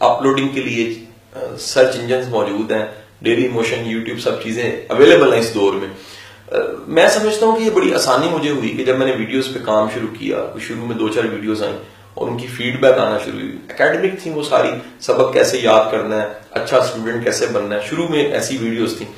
اپلوڈنگ 0.00 0.48
کے 0.54 0.60
لیے 0.60 0.92
سرچ 1.60 1.96
انجنز 1.96 2.28
موجود 2.28 2.72
ہیں 2.72 2.84
ڈیلی 3.22 3.48
موشن 3.48 3.82
یوٹیوب 3.86 4.20
سب 4.20 4.42
چیزیں 4.42 4.80
اویلیبل 4.88 5.32
ہیں 5.32 5.40
اس 5.40 5.54
دور 5.54 5.74
میں۔ 5.74 5.88
میں 6.86 7.08
سمجھتا 7.08 7.46
ہوں 7.46 7.56
کہ 7.56 7.62
یہ 7.62 7.70
بڑی 7.70 7.94
آسانی 7.94 8.28
مجھے 8.30 8.50
ہوئی 8.50 8.68
کہ 8.68 8.84
جب 8.84 8.98
میں 8.98 9.06
نے 9.06 9.12
ویڈیوز 9.18 9.48
پہ 9.54 9.58
کام 9.64 9.88
شروع 9.94 10.08
کیا، 10.18 10.44
شروع 10.60 10.86
میں 10.86 10.96
دو 10.96 11.08
چار 11.08 11.24
ویڈیوز 11.24 11.62
آئیں 11.62 11.76
اور 12.14 12.28
ان 12.28 12.36
کی 12.38 12.46
فیڈ 12.46 12.80
بیک 12.80 12.98
آنا 12.98 13.18
شروع 13.24 13.40
ہوئی۔ 13.40 13.56
اکیڈمک 13.68 14.22
تھی 14.22 14.30
وہ 14.30 14.42
ساری، 14.42 14.68
سبق 15.00 15.32
کیسے 15.32 15.58
یاد 15.62 15.90
کرنا 15.90 16.22
ہے 16.22 16.26
اچھا 16.50 16.78
اسٹوڈنٹ 16.78 17.24
کیسے 17.24 17.46
بننا 17.46 17.74
ہے، 17.74 17.80
شروع 17.90 18.08
میں 18.08 18.24
ایسی 18.24 18.56
ویڈیوز 18.60 18.94
تھیں۔ 18.98 19.12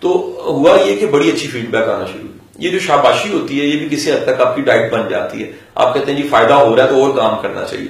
تو 0.00 0.08
ہوا 0.44 0.76
یہ 0.84 0.96
کہ 0.96 1.06
بڑی 1.06 1.30
اچھی 1.30 1.48
فیڈ 1.48 1.68
بیک 1.70 1.88
آنا 1.88 2.06
شروع 2.06 2.20
ہوئی۔ 2.20 2.66
یہ 2.66 2.70
جو 2.70 2.78
شاباشی 2.78 3.32
ہوتی 3.32 3.60
ہے، 3.60 3.66
یہ 3.66 3.78
بھی 3.78 3.96
کسی 3.96 4.12
حد 4.12 4.24
تک 4.24 4.40
آپ 4.40 4.56
کی 4.56 4.62
ڈائٹ 4.62 4.92
بن 4.92 5.08
جاتی 5.08 5.42
ہے۔ 5.42 5.52
آپ 5.74 5.94
کہتے 5.94 6.12
ہیں 6.12 6.22
جی 6.22 6.28
فائدہ 6.28 6.52
ہو 6.52 6.76
رہا 6.76 6.84
ہے 6.84 6.88
تو 6.88 7.04
اور 7.04 7.16
کام 7.16 7.42
کرنا 7.42 7.64
چاہیے۔ 7.64 7.88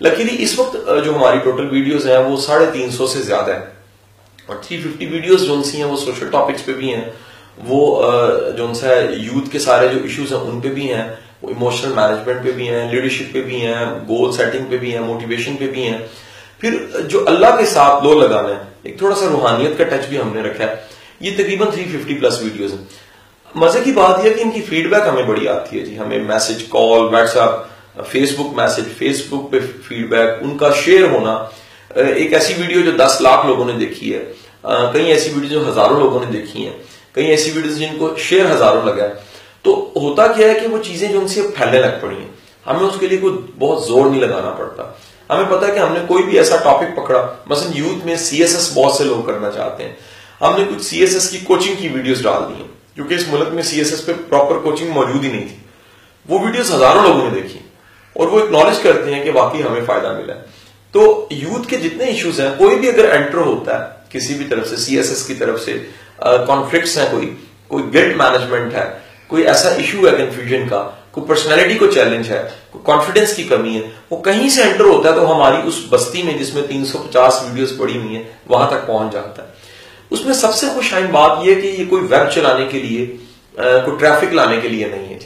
لکیلی 0.00 0.42
اس 0.42 0.58
وقت 0.58 0.76
جو 1.04 1.16
ہماری 1.16 1.38
ٹوٹل 1.38 1.68
ویڈیوز 1.70 2.06
ہیں 2.06 2.18
وہ 2.18 2.36
ساڑھے 2.36 2.66
تین 2.72 2.90
سو 2.90 3.06
سے 3.06 3.22
زیادہ 3.22 3.50
ہے 3.50 3.73
اور 4.46 4.56
تھری 4.62 4.80
ففٹی 4.80 5.06
ویڈیوز 5.06 5.46
جو 5.46 5.62
سی 5.62 5.76
ہیں، 5.76 5.84
وہ 5.84 5.96
سوشل 5.96 6.30
ٹاپکس 6.30 6.64
پہ 6.66 6.72
بھی 6.72 6.94
ہیں. 6.94 7.04
وہ 7.66 7.80
جو 8.56 8.66
ان 8.66 8.74
سے 8.74 8.94
یوتھ 9.12 9.50
کے 9.50 9.58
سارے 9.58 9.88
جو 9.88 9.98
ایشوز 10.02 10.32
ہیں، 10.32 10.40
ان 10.40 10.60
پہ 10.60 10.68
بھی 10.68 10.92
ہیں. 10.92 11.04
وہ 11.42 11.48
ایموشنل 11.48 11.92
مینجمنٹ 11.94 12.44
پہ 12.44 12.52
بھی 12.52 12.68
ہیں 12.68 12.86
لیڈرشپ 12.90 13.32
پہ 13.32 13.42
بھی 13.42 13.60
ہیں 13.60 13.84
گول 14.08 14.32
سیٹنگ 14.32 14.64
پہ 14.70 14.76
بھی 14.78 14.92
ہیں 14.92 15.00
موٹیویشن 15.00 15.56
پہ 15.56 15.66
بھی 15.70 15.88
ہیں. 15.88 15.98
پھر 16.60 16.76
جو 17.08 17.22
اللہ 17.26 17.56
کے 17.58 17.66
ساتھ 17.66 18.04
لو 18.04 18.18
لگانا 18.20 18.48
ہے 18.48 18.62
ایک 18.82 18.98
تھوڑا 18.98 19.14
سا 19.14 19.26
روحانیت 19.30 19.78
کا 19.78 19.84
ٹچ 19.84 20.08
بھی 20.08 20.20
ہم 20.20 20.32
نے 20.34 20.42
رکھا 20.42 20.64
ہے. 20.64 20.74
یہ 21.20 21.36
تقریباً 21.36 21.68
350 21.70 22.18
پلس 22.20 22.40
ویڈیوز 22.42 22.72
ہیں. 22.72 22.84
مزے 23.54 23.80
کی 23.84 23.92
بات 23.92 24.24
یہ 24.24 24.32
کہ 24.34 24.42
ان 24.42 24.50
کی 24.50 24.60
فیڈ 24.60 24.88
بیک 24.90 25.08
ہمیں 25.08 25.22
بڑی 25.22 25.48
آتی 25.48 25.78
ہے 25.78 25.84
جی. 25.84 25.98
ہمیں 25.98 26.18
message 26.20 26.64
call 26.70 27.14
WhatsApp 27.36 28.06
Facebook 28.38 28.54
message 28.56 28.88
Facebook 29.28 29.50
پہ 29.50 29.58
فیڈ 29.88 30.08
بیک 30.10 30.42
ان 30.42 30.56
کا 30.58 30.70
شیئر 30.74 31.04
ہونا 31.10 31.36
ایک 31.88 32.32
ایسی 32.32 32.54
ویڈیو 32.58 32.80
جو 32.80 32.90
دس 32.90 33.16
لاکھ 33.20 33.46
لوگوں 33.46 33.64
نے 33.64 33.72
دیکھی 33.72 34.14
ہے۔ 34.14 34.32
کئی 34.92 35.06
ایسی 35.06 35.30
ویڈیو 35.34 35.48
جو 35.48 35.68
ہزاروں 35.68 36.00
لوگوں 36.00 36.20
نے 36.20 36.40
دیکھی 36.40 36.66
ہیں۔ 36.66 36.76
کئی 37.12 37.26
ایسی 37.26 37.50
ویڈیوز 37.50 37.78
جن 37.78 37.98
کو 37.98 38.14
شیئر 38.18 38.50
ہزاروں 38.50 38.82
لگا 38.84 39.04
ہے۔ 39.04 39.12
تو 39.62 39.92
ہوتا 39.96 40.26
کیا 40.26 40.48
ہے 40.48 40.60
کہ 40.60 40.66
وہ 40.66 40.78
چیزیں 40.82 41.08
جو 41.08 41.20
ان 41.20 41.28
سے 41.28 41.42
پھیلنے 41.42 41.78
لگ 41.78 41.86
پڑی 42.00 42.16
ہیں۔ 42.16 42.28
ہمیں 42.66 42.88
اس 42.88 42.94
کے 43.00 43.06
لیے 43.06 43.18
کوئی 43.18 43.34
بہت 43.58 43.84
زور 43.84 44.06
نہیں 44.06 44.20
لگانا 44.20 44.50
پڑتا۔ 44.50 44.82
ہمیں 45.30 45.44
پتا 45.50 45.68
ہے 45.68 45.72
کہ 45.72 45.78
ہم 45.78 45.92
نے 45.92 46.00
کوئی 46.08 46.22
بھی 46.22 46.38
ایسا 46.38 46.56
ٹاپک 46.56 46.96
پکڑا۔ 46.96 47.34
مثلا 47.46 47.70
یوتھ 47.74 48.06
میں 48.06 48.16
سی 48.16 48.40
ایس 48.40 48.54
ایس 48.54 48.72
بہت 48.74 48.94
سے 48.94 49.04
لوگ 49.04 49.22
کرنا 49.26 49.50
چاہتے 49.50 49.84
ہیں۔ 49.84 49.92
ہم 50.40 50.54
نے 50.58 50.64
کچھ 50.74 50.82
سی 50.82 51.00
ایس 51.00 51.14
ایس 51.14 51.30
کی 51.30 51.38
کوچنگ 51.38 51.74
کی 51.74 51.88
ویڈیوز 51.88 52.22
ڈال 52.22 52.42
دی 52.48 52.54
ہیں۔ 52.54 52.68
کیونکہ 52.94 53.14
اس 53.14 53.28
ملک 53.28 53.48
میں 53.48 53.62
سی 53.62 53.78
ایس 53.78 53.90
ایس 53.90 54.06
پہ 54.06 54.12
پراپر 54.28 54.58
کوچنگ 54.58 54.90
موجود 54.90 55.24
ہی 55.24 55.30
نہیں 55.30 55.48
تھی۔ 55.48 55.56
وہ 56.28 56.38
ویڈیوز 56.38 56.74
ہزاروں 56.74 57.02
لوگوں 57.02 57.30
نے 57.30 57.40
دیکھی۔ 57.42 57.58
اور 58.12 58.28
وہ 58.28 58.40
اکنالج 58.40 58.78
کرتے 58.82 59.14
ہیں 59.14 59.24
کہ 59.24 59.30
واقعی 59.34 59.62
ہمیں 59.62 59.80
فائدہ 59.86 60.12
ملا 60.12 60.34
ہے۔ 60.34 60.53
تو 60.94 61.26
یوتھ 61.30 61.68
کے 61.68 61.76
جتنے 61.76 62.04
ایشوز 62.04 62.40
ہیں، 62.40 62.50
کوئی 62.58 62.76
بھی 62.76 62.88
اگر 62.88 63.10
انٹر 63.12 63.38
ہوتا 63.38 63.78
ہے، 63.78 63.84
کسی 64.08 64.34
بھی 64.34 64.44
طرف 64.44 64.68
سے 64.68 64.76
سی 64.76 64.96
ایس 64.96 65.08
ایس 65.08 65.26
کی 65.26 65.34
طرف 65.34 65.60
سے 65.62 65.72
کانفلکٹس 66.18 66.96
ہیں 66.98 67.06
کوئی 67.10 67.34
کوئی 67.68 67.84
گلٹ 67.94 68.16
مینجمنٹ 68.16 68.74
ہے، 68.74 68.84
کوئی 69.26 69.46
ایسا 69.46 69.68
ایشو 69.68 70.06
ہے 70.06 70.16
کنفیوژن 70.16 70.68
کا، 70.68 70.82
کوئی 71.10 71.26
پرسنالٹی 71.28 71.74
کو 71.74 71.86
چیلنج 71.86 72.30
ہے، 72.30 72.42
کوئی 72.70 72.84
کانفیڈنس 72.86 73.34
کی 73.36 73.42
کمی 73.42 73.74
ہے، 73.76 73.80
وہ 74.10 74.16
کہیں 74.22 74.48
سے 74.48 74.62
انٹر 74.62 74.84
ہوتا 74.84 75.08
ہے 75.08 75.14
تو 75.14 75.34
ہماری 75.34 75.56
اس 75.64 75.80
بستی 75.90 76.22
میں 76.22 76.34
جس 76.34 76.54
میں 76.54 76.62
تین 76.62 76.84
سو 76.84 76.98
پچاس 76.98 77.42
ویڈیوز 77.42 77.72
پڑی 77.78 77.96
ہوئی 77.98 78.16
ہیں، 78.16 78.22
وہاں 78.48 78.70
تک 78.70 78.86
پہنچ 78.86 79.12
جاتا 79.12 79.42
ہے۔ 79.42 79.48
اس 80.10 80.24
میں 80.24 80.34
سب 80.34 80.54
سے 80.54 80.66
خوش 80.74 80.92
آئین 80.94 81.06
بات 81.12 81.38
یہ 81.42 81.54
کہ 81.54 81.74
یہ 81.78 81.84
کوئی 81.90 82.02
ویب 82.02 82.30
چلانے 82.34 82.66
کے 82.70 82.80
لیے 82.80 83.06
کوئی 83.56 83.96
ٹریفک 83.98 84.34
لانے 84.34 84.60
کے 84.62 84.68
لیے 84.68 84.86
نہیں 84.86 85.14
ہے۔ 85.14 85.18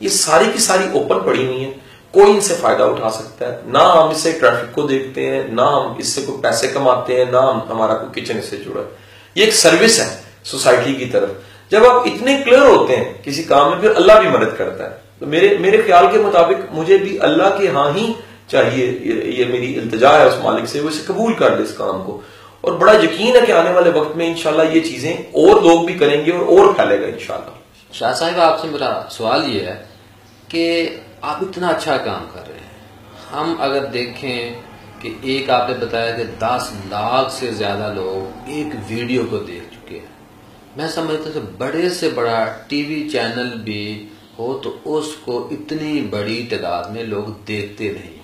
یہ 0.00 0.08
ساری 0.08 0.50
کی 0.52 0.58
ساری 0.58 0.86
اوپن 0.92 1.20
پڑی 1.26 1.46
ہوئی 1.46 1.64
ہیں۔ 1.64 1.72
کوئی 2.12 2.30
ان 2.30 2.40
سے 2.40 2.54
فائدہ 2.60 2.82
اٹھا 2.82 3.10
سکتا 3.10 3.52
ہے۔ 3.52 3.60
نہ 3.64 3.78
ہم 3.78 4.08
اس 4.08 4.16
سے 4.16 4.30
ٹریفک 4.30 4.74
کو 4.74 4.82
دیکھتے 4.82 5.26
ہیں، 5.26 5.42
نہ 5.48 5.60
ہم 5.60 5.92
اس 5.98 6.06
سے 6.06 6.22
کوئی 6.22 6.42
پیسے 6.42 6.68
کماتے 6.68 7.16
ہیں، 7.16 7.32
نہ 7.32 7.36
ہم 7.36 7.60
ہمارا 7.70 7.94
کوئی 7.94 8.20
کچن 8.20 8.38
اس 8.38 8.44
سے 8.44 8.56
جڑا 8.56 8.80
ہے۔ 8.80 8.96
یہ 9.34 9.44
ایک 9.44 9.54
سروس 9.54 10.00
ہے 10.00 10.16
سوسائٹی 10.44 10.94
کی 10.94 11.04
طرف۔ 11.04 11.28
جب 11.70 11.86
آپ 11.86 12.00
اتنے 12.06 12.42
کلیئر 12.44 12.62
ہوتے 12.62 12.96
ہیں 12.96 13.14
کسی 13.22 13.42
کام 13.42 13.70
میں، 13.70 13.78
پھر 13.80 13.90
اللہ 13.96 14.12
بھی 14.12 14.28
مدد 14.28 14.58
کرتا 14.58 14.90
ہے۔ 14.90 14.96
تو 15.18 15.26
میرے 15.26 15.56
میرے 15.60 15.82
خیال 15.82 16.06
کے 16.12 16.18
مطابق 16.18 16.72
مجھے 16.72 16.98
بھی 16.98 17.18
اللہ 17.20 17.58
کے 17.58 17.68
ہاں 17.68 17.90
ہی 17.94 18.12
چاہیے، 18.48 18.86
یہ 19.24 19.44
میری 19.44 19.78
التجا 19.78 20.20
ہے 20.20 20.26
اس 20.26 20.34
مالک 20.42 20.68
سے، 20.68 20.80
وہ 20.80 20.88
اسے 20.88 21.02
قبول 21.06 21.32
کر 21.32 21.56
دے 21.56 21.62
اس 21.62 21.74
کام 21.76 22.02
کو۔ 22.02 22.20
اور 22.60 22.72
بڑا 22.72 22.92
یقین 22.92 23.36
ہے 23.36 23.40
کہ 23.46 23.52
آنے 23.52 23.70
والے 23.72 23.90
وقت 23.90 24.16
میں 24.16 24.26
انشاءاللہ 24.26 24.62
یہ 24.72 24.80
چیزیں 24.80 25.16
اور 25.16 25.62
لوگ 25.62 25.80
بھی 25.84 25.94
کریں 25.94 26.26
گے 26.26 26.32
اور 26.32 26.58
اور 26.58 26.74
پھیلے 26.74 27.00
گا 27.00 27.06
انشاءاللہ۔ 27.06 27.50
شاہ 27.92 28.14
صاحب، 28.14 28.40
آپ 28.40 28.60
سے 28.60 28.68
میرا 28.68 29.02
سوال 29.10 29.56
یہ 29.56 29.66
ہے 29.66 29.84
کہ 30.48 30.88
آپ 31.22 31.36
اتنا 31.40 31.68
اچھا 31.68 31.96
کام 31.96 32.26
کر 32.32 32.48
رہے 32.48 32.58
ہیں۔ 32.58 32.78
ہم 33.32 33.54
اگر 33.58 33.84
دیکھیں 33.84 34.54
کہ 35.00 35.12
ایک 35.22 35.50
آپ 35.50 35.70
نے 35.70 35.74
بتایا 35.76 36.16
کہ 36.16 36.24
دس 36.38 36.70
لاکھ 36.88 37.32
سے 37.32 37.52
زیادہ 37.52 37.92
لوگ 37.94 38.48
ایک 38.48 38.66
ویڈیو 38.88 39.24
کو 39.30 39.38
دیکھ 39.38 39.64
چکے 39.74 39.98
ہیں۔ 39.98 40.12
میں 40.76 40.88
سمجھتا 40.88 41.24
ہوں 41.24 41.32
کہ 41.32 41.40
بڑے 41.58 41.88
سے 41.90 42.08
بڑا 42.08 42.44
ٹی 42.66 42.82
وی 42.82 43.08
چینل 43.10 43.58
بھی 43.58 44.08
ہو 44.38 44.58
تو 44.58 44.76
اس 44.84 45.06
کو 45.24 45.48
اتنی 45.50 46.00
بڑی 46.10 46.46
تعداد 46.50 46.84
میں 46.84 47.02
لوگ 47.02 47.24
دیکھتے 47.48 47.92
نہیں 47.92 48.16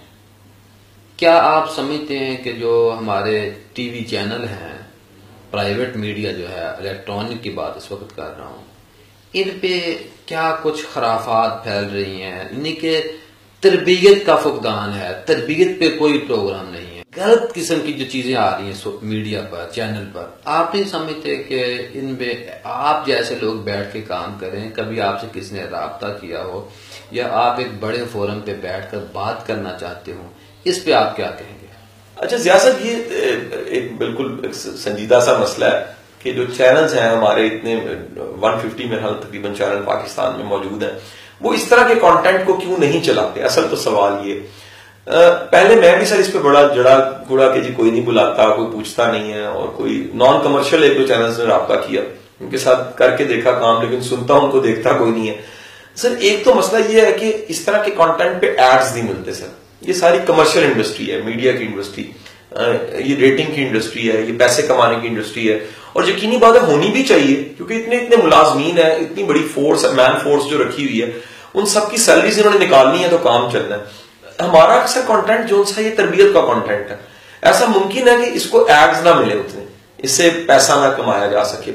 کیا 1.16 1.36
آپ 1.42 1.74
سمجھتے 1.74 2.18
ہیں 2.18 2.36
کہ 2.36 2.52
جو 2.52 2.96
ہمارے 2.98 3.50
ٹی 3.72 3.88
وی 3.88 4.04
چینل 4.04 4.44
ہیں، 4.44 4.78
پرائیویٹ 5.50 5.96
میڈیا 5.96 6.32
جو 6.32 6.48
ہے، 6.48 6.64
الیکٹرانک 6.64 7.42
کی 7.42 7.50
بات 7.50 7.76
اس 7.76 7.90
وقت 7.92 8.16
کر 8.16 8.36
رہا 8.38 8.46
ہوں، 8.46 8.64
ان 9.32 9.48
پہ 9.60 9.72
کیا 10.28 10.56
کچھ 10.62 10.86
خرافات 10.92 11.64
پھیل 11.64 11.84
رہی 11.92 12.22
ہیں؟ 12.22 12.44
یعنی 12.50 12.72
کہ 12.72 13.02
تربیت 13.60 14.26
کا 14.26 14.36
فقدان 14.36 14.98
ہے، 14.98 15.22
تربیت 15.26 15.80
پہ 15.80 15.98
کوئی 15.98 16.18
پروگرام 16.18 16.70
نہیں 16.70 16.98
ہے۔ 16.98 17.02
غلط 17.16 17.54
قسم 17.54 17.80
کی 17.86 17.92
جو 17.92 18.04
چیزیں 18.10 18.34
آ 18.34 18.58
رہی 18.58 18.66
ہیں 18.66 18.90
میڈیا 19.02 19.42
پر، 19.50 19.66
چینل 19.74 20.04
پر۔ 20.12 20.24
آپ 20.44 20.74
نہیں 20.74 20.84
سمجھتے 20.84 21.36
کہ 21.36 21.88
ان 21.92 22.04
میں 22.04 22.34
آپ 22.64 23.06
جیسے 23.06 23.34
لوگ 23.40 23.54
بیٹھ 23.54 23.92
کے 23.92 24.00
کام 24.00 24.38
کریں، 24.40 24.70
کبھی 24.70 25.00
آپ 25.00 25.20
سے 25.20 25.26
کس 25.32 25.52
نے 25.52 25.64
رابطہ 25.64 26.06
کیا 26.20 26.42
ہو، 26.42 26.68
یا 27.10 27.28
آپ 27.32 27.58
ایک 27.58 27.68
بڑے 27.80 28.04
فورم 28.12 28.40
پہ 28.40 28.54
بیٹھ 28.54 28.90
کر 28.90 28.98
بات 29.12 29.46
کرنا 29.46 29.76
چاہتے 29.80 30.12
ہوں، 30.12 30.28
اس 30.64 30.84
پہ 30.84 30.92
آپ 30.92 31.16
کیا 31.16 31.30
کہیں 31.38 31.58
گے؟ 31.62 31.66
اچھا 32.16 32.38
سیاست 32.38 32.86
یہ 32.86 32.96
ایک 33.66 33.96
بالکل 33.96 34.52
سنجیدہ 34.52 35.20
سا 35.24 35.38
مسئلہ 35.38 35.64
ہے۔ 35.64 35.97
کہ 36.22 36.32
جو 36.32 36.44
چینلز 36.56 36.94
ہیں 36.94 37.08
ہمارے 37.08 37.46
اتنے 37.46 37.74
ون 38.42 38.58
ففٹی 38.62 38.84
میں 38.84 38.98
تقریباً 39.20 39.54
چینل 39.54 39.82
پاکستان 39.84 40.36
میں 40.36 40.44
موجود 40.44 40.82
ہیں، 40.82 40.90
وہ 41.40 41.52
اس 41.54 41.64
طرح 41.64 41.88
کے 41.88 41.94
کانٹینٹ 42.00 42.46
کو 42.46 42.52
کیوں 42.52 42.78
نہیں 42.78 43.04
چلاتے؟ 43.04 43.42
اصل 43.42 43.66
تو 43.70 43.76
سوال 43.76 44.28
یہ۔ 44.28 44.40
پہلے 45.50 45.74
میں 45.74 45.96
بھی 45.98 46.06
سر 46.06 46.18
اس 46.18 46.32
پہ 46.32 46.38
بڑا 46.38 46.62
جڑا 46.74 46.96
گڑا 47.30 47.48
کہ 47.54 47.60
جی 47.60 47.72
کوئی 47.76 47.90
نہیں 47.90 48.06
بلاتا، 48.06 48.48
کوئی 48.48 48.68
پوچھتا 48.72 49.10
نہیں 49.12 49.32
ہے 49.32 49.44
اور 49.44 49.68
کوئی 49.68 50.10
نان 50.14 50.40
کمرشل 50.42 50.82
ایک 50.82 50.98
دو 50.98 51.06
چینل 51.06 51.30
نے 51.38 51.44
رابطہ 51.44 51.74
کیا۔ 51.86 52.02
ان 52.40 52.50
کے 52.50 52.58
ساتھ 52.58 52.96
کر 52.96 53.16
کے 53.16 53.24
دیکھا 53.24 53.52
کام، 53.52 53.80
لیکن 53.82 54.00
سنتا 54.00 54.34
ہوں 54.34 54.50
کو 54.52 54.60
دیکھتا 54.60 54.92
کوئی 54.92 55.10
نہیں 55.10 55.28
ہے۔ 55.28 55.36
سر، 55.94 56.14
ایک 56.20 56.44
تو 56.44 56.54
مسئلہ 56.54 56.84
یہ 56.88 57.00
ہے 57.02 57.12
کہ 57.12 57.32
اس 57.48 57.60
طرح 57.60 57.82
کے 57.82 57.90
کانٹینٹ 57.90 58.40
پہ 58.40 58.54
ایڈز 58.58 58.94
نہیں 58.96 59.08
ملتے 59.08 59.32
سر۔ 59.32 59.46
یہ 59.80 59.92
ساری 59.92 60.18
کمرشل 60.26 60.64
انڈسٹری 60.64 61.10
ہے 61.12 61.20
میڈیا 61.24 61.52
کی 61.52 61.64
انڈسٹری 61.64 62.10
یہ 63.04 63.16
ریٹنگ 63.16 63.54
کی 63.54 63.64
انڈسٹری 63.64 64.10
ہے، 64.10 64.20
یہ 64.20 64.38
پیسے 64.38 64.62
کمانے 64.62 64.98
کی 65.02 65.08
انڈسٹری 65.08 65.50
ہے۔ 65.52 65.58
اور 65.92 66.04
یقینی 66.04 66.36
بات 66.36 66.54
ہے 66.54 66.60
ہونی 66.60 66.90
بھی 66.90 67.04
چاہیے، 67.04 67.36
کیونکہ 67.56 67.74
اتنے 67.74 67.96
اتنے 67.96 68.16
ملازمین 68.16 68.78
ہیں، 68.78 68.90
اتنی 68.90 69.24
بڑی 69.24 69.46
فورس 69.54 69.84
مین 69.84 70.18
فورس 70.22 70.50
جو 70.50 70.64
رکھی 70.64 70.84
ہوئی 70.86 71.02
ہے، 71.02 71.18
ان 71.54 71.66
سب 71.66 71.90
کی 71.90 71.96
سیلریز 71.96 72.38
انہوں 72.38 72.58
نے 72.58 72.66
نکالنی 72.66 73.04
ہے 73.04 73.08
تو 73.08 73.18
کام 73.18 73.50
چلنا 73.50 73.76
ہے۔ 73.76 73.80
ہمارا 74.42 74.74
اکثر 74.74 75.00
کانٹینٹ 75.06 75.48
جو 75.48 75.64
سا 75.64 75.80
یہ 75.80 75.90
تربیت 75.96 76.34
کا 76.34 76.40
کانٹینٹ 76.40 76.90
ہے۔ 76.90 76.96
ایسا 77.42 77.64
ممکن 77.68 78.08
ہے 78.08 78.16
کہ 78.16 78.30
اس 78.34 78.46
کو 78.46 78.64
ایڈز 78.64 79.06
نہ 79.06 79.14
ملے 79.14 79.34
اتنے، 79.34 79.64
اس 79.98 80.10
سے 80.10 80.30
پیسہ 80.46 80.72
نہ 80.72 81.02
کمایا 81.02 81.26
جا 81.26 81.44
سکے۔ 81.44 81.72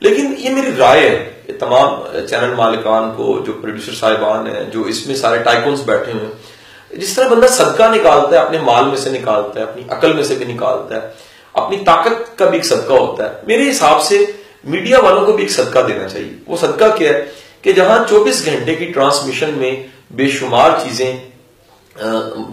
لیکن 0.00 0.34
یہ 0.38 0.50
میری 0.50 0.70
رائے 0.78 1.08
ہے 1.08 1.52
تمام 1.52 1.88
چینل 2.30 2.54
مالکان 2.54 3.10
کو، 3.16 3.42
جو 3.46 3.52
پروڈیوسر 3.52 3.94
صاحبان 3.94 4.46
ہیں، 4.46 4.64
جو 4.64 4.82
اس 4.82 5.06
میں 5.06 5.16
سارے 5.16 5.38
ٹائکونز 5.38 5.80
بیٹھے 5.80 6.12
ہوئے 6.12 6.26
ہیں، 6.26 6.98
جس 7.00 7.14
طرح 7.14 7.28
بندہ 7.28 7.46
صدقہ 7.46 7.82
نکالتا 7.82 8.30
ہے، 8.30 8.36
اپنے 8.36 8.58
مال 8.58 8.84
میں 8.84 8.96
سے 8.96 9.10
نکالتا 9.10 9.60
ہے، 9.60 9.64
اپنی 9.64 9.82
عقل 9.88 10.12
میں 10.12 10.22
سے 10.22 10.34
بھی 10.34 10.44
نکالتا 10.44 10.94
ہے 10.94 11.27
اپنی 11.58 11.76
طاقت 11.86 12.38
کا 12.38 12.44
بھی 12.44 12.58
ایک 12.58 12.66
صدقہ 12.66 12.92
ہوتا 12.92 13.24
ہے۔ 13.24 13.34
میرے 13.46 13.70
حساب 13.70 14.02
سے 14.02 14.18
میڈیا 14.64 15.00
والوں 15.00 15.26
کو 15.26 15.32
بھی 15.32 15.44
ایک 15.44 15.52
صدقہ 15.52 15.78
دینا 15.88 16.08
چاہیے۔ 16.08 16.32
وہ 16.46 16.56
صدقہ 16.56 16.96
کیا 16.96 17.10
ہے 17.10 17.24
کہ 17.62 17.72
جہاں 17.72 18.04
چوبیس 18.08 18.46
گھنٹے 18.46 18.74
کی 18.74 18.84
ٹرانسمیشن 18.84 19.50
میں 19.50 19.86
بے 20.10 20.28
شمار 20.28 20.70
چیزیں 20.82 21.16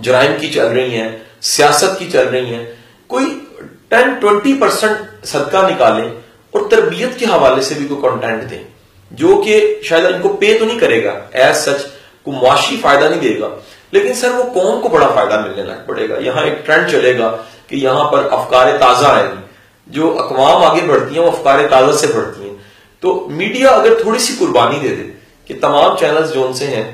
جرائم 0.01 0.31
کی 0.39 0.47
چل 0.51 0.67
رہی 0.67 0.89
ہیں، 0.89 1.17
سیاست 1.41 1.99
کی 1.99 2.09
چل 2.11 2.27
رہی 2.27 2.45
ہیں، 2.45 2.65
کوئی 3.07 3.39
ٹین، 3.87 4.13
ٹوینٹی 4.19 4.53
پرسنٹ 4.61 5.25
صدقہ 5.25 5.57
نکالیں 5.57 6.09
اور 6.51 6.61
تربیت 6.69 7.19
کے 7.19 7.25
حوالے 7.25 7.61
سے 7.61 7.75
بھی 7.75 7.87
کوئی 7.87 8.01
کانٹینٹ 8.01 8.51
دیں۔ 8.51 8.63
جو 9.11 9.41
کہ 9.45 9.79
شاید 9.83 10.05
ان 10.05 10.21
کو 10.21 10.29
پے 10.29 10.57
تو 10.59 10.65
نہیں 10.65 10.79
کرے 10.79 11.03
گا 11.03 11.19
ایز 11.31 11.57
سچ 11.57 11.85
کو 12.23 12.31
معاشی 12.31 12.77
فائدہ 12.81 13.05
نہیں 13.05 13.21
دے 13.21 13.39
گا۔ 13.39 13.49
لیکن 13.91 14.13
سر، 14.13 14.31
وہ 14.31 14.43
قوم 14.43 14.81
کو 14.81 14.89
بڑا 14.89 15.07
فائدہ 15.07 15.45
ملنے 15.47 15.63
لگ 15.63 15.85
پڑے 15.85 16.09
گا؟ 16.09 16.17
یہاں 16.19 16.43
ایک 16.43 16.65
ٹرینڈ 16.65 16.91
چلے 16.91 17.17
گا 17.19 17.37
کہ 17.67 17.75
یہاں 17.75 18.03
پر 18.11 18.27
افکار 18.31 18.67
تازہ 18.79 19.05
آئیں 19.05 19.27
گی 19.27 19.41
جو 19.87 20.15
اقوام 20.19 20.63
آگے 20.63 20.81
بڑھتی 20.87 21.15
ہیں، 21.15 21.21
وہ 21.21 21.31
افکار 21.31 21.59
تازہ 21.69 21.97
سے 21.97 22.07
بڑھتی 22.07 22.43
ہیں۔ 22.43 22.55
تو 23.03 23.27
میڈیا 23.31 23.69
اگر 23.69 23.93
تھوڑی 24.01 24.19
سی 24.19 24.33
قربانی 24.39 24.79
دے 24.79 24.95
دے 24.95 25.09
کہ 25.45 25.53
تمام 25.61 25.95
چینلز 25.97 26.33
جو 26.33 26.45
ان 26.45 26.53
سے 26.53 26.65
ہیں، 26.65 26.91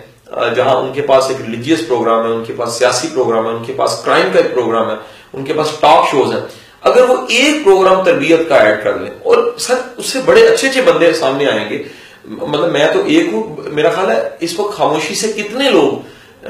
جہاں 0.55 0.75
ان 0.75 0.91
کے 0.93 1.01
پاس 1.01 1.29
ایک 1.29 1.41
ریلیجیس 1.41 1.87
پروگرام 1.87 2.25
ہے، 2.25 2.31
ان 2.31 2.43
کے 2.45 2.53
پاس 2.57 2.73
سیاسی 2.73 3.07
پروگرام 3.13 3.45
ہے، 3.45 3.51
ان 3.51 3.63
کے 3.63 3.73
پاس 3.77 4.01
کرائم 4.05 4.29
کا 4.33 4.39
ایک 4.39 4.53
پروگرام 4.53 4.89
ہے، 4.89 4.95
ان 5.33 5.45
کے 5.45 5.53
پاس 5.53 5.71
ٹاک 5.79 6.09
شوز 6.11 6.33
ہیں۔ 6.33 6.41
اگر 6.81 7.09
وہ 7.09 7.15
ایک 7.29 7.63
پروگرام 7.65 8.03
تربیت 8.03 8.47
کا 8.49 8.55
ایڈ 8.55 8.83
کر 8.83 8.99
لیں، 8.99 9.11
اور 9.23 9.37
سر، 9.59 9.75
اس 9.97 10.05
سے 10.05 10.19
بڑے 10.25 10.47
اچھے 10.47 10.69
اچھے 10.69 10.81
بندے 10.81 11.11
سامنے 11.13 11.47
آئیں 11.49 11.69
گے۔ 11.69 11.83
مطلب 12.25 12.71
میں 12.71 12.87
تو 12.93 13.01
ایک 13.05 13.33
ہوں، 13.33 13.69
میرا 13.69 13.89
خیال 13.89 14.09
ہے 14.11 14.29
اس 14.39 14.59
وقت 14.59 14.77
خاموشی 14.77 15.15
سے 15.15 15.31
کتنے 15.33 15.69
لوگ 15.69 16.47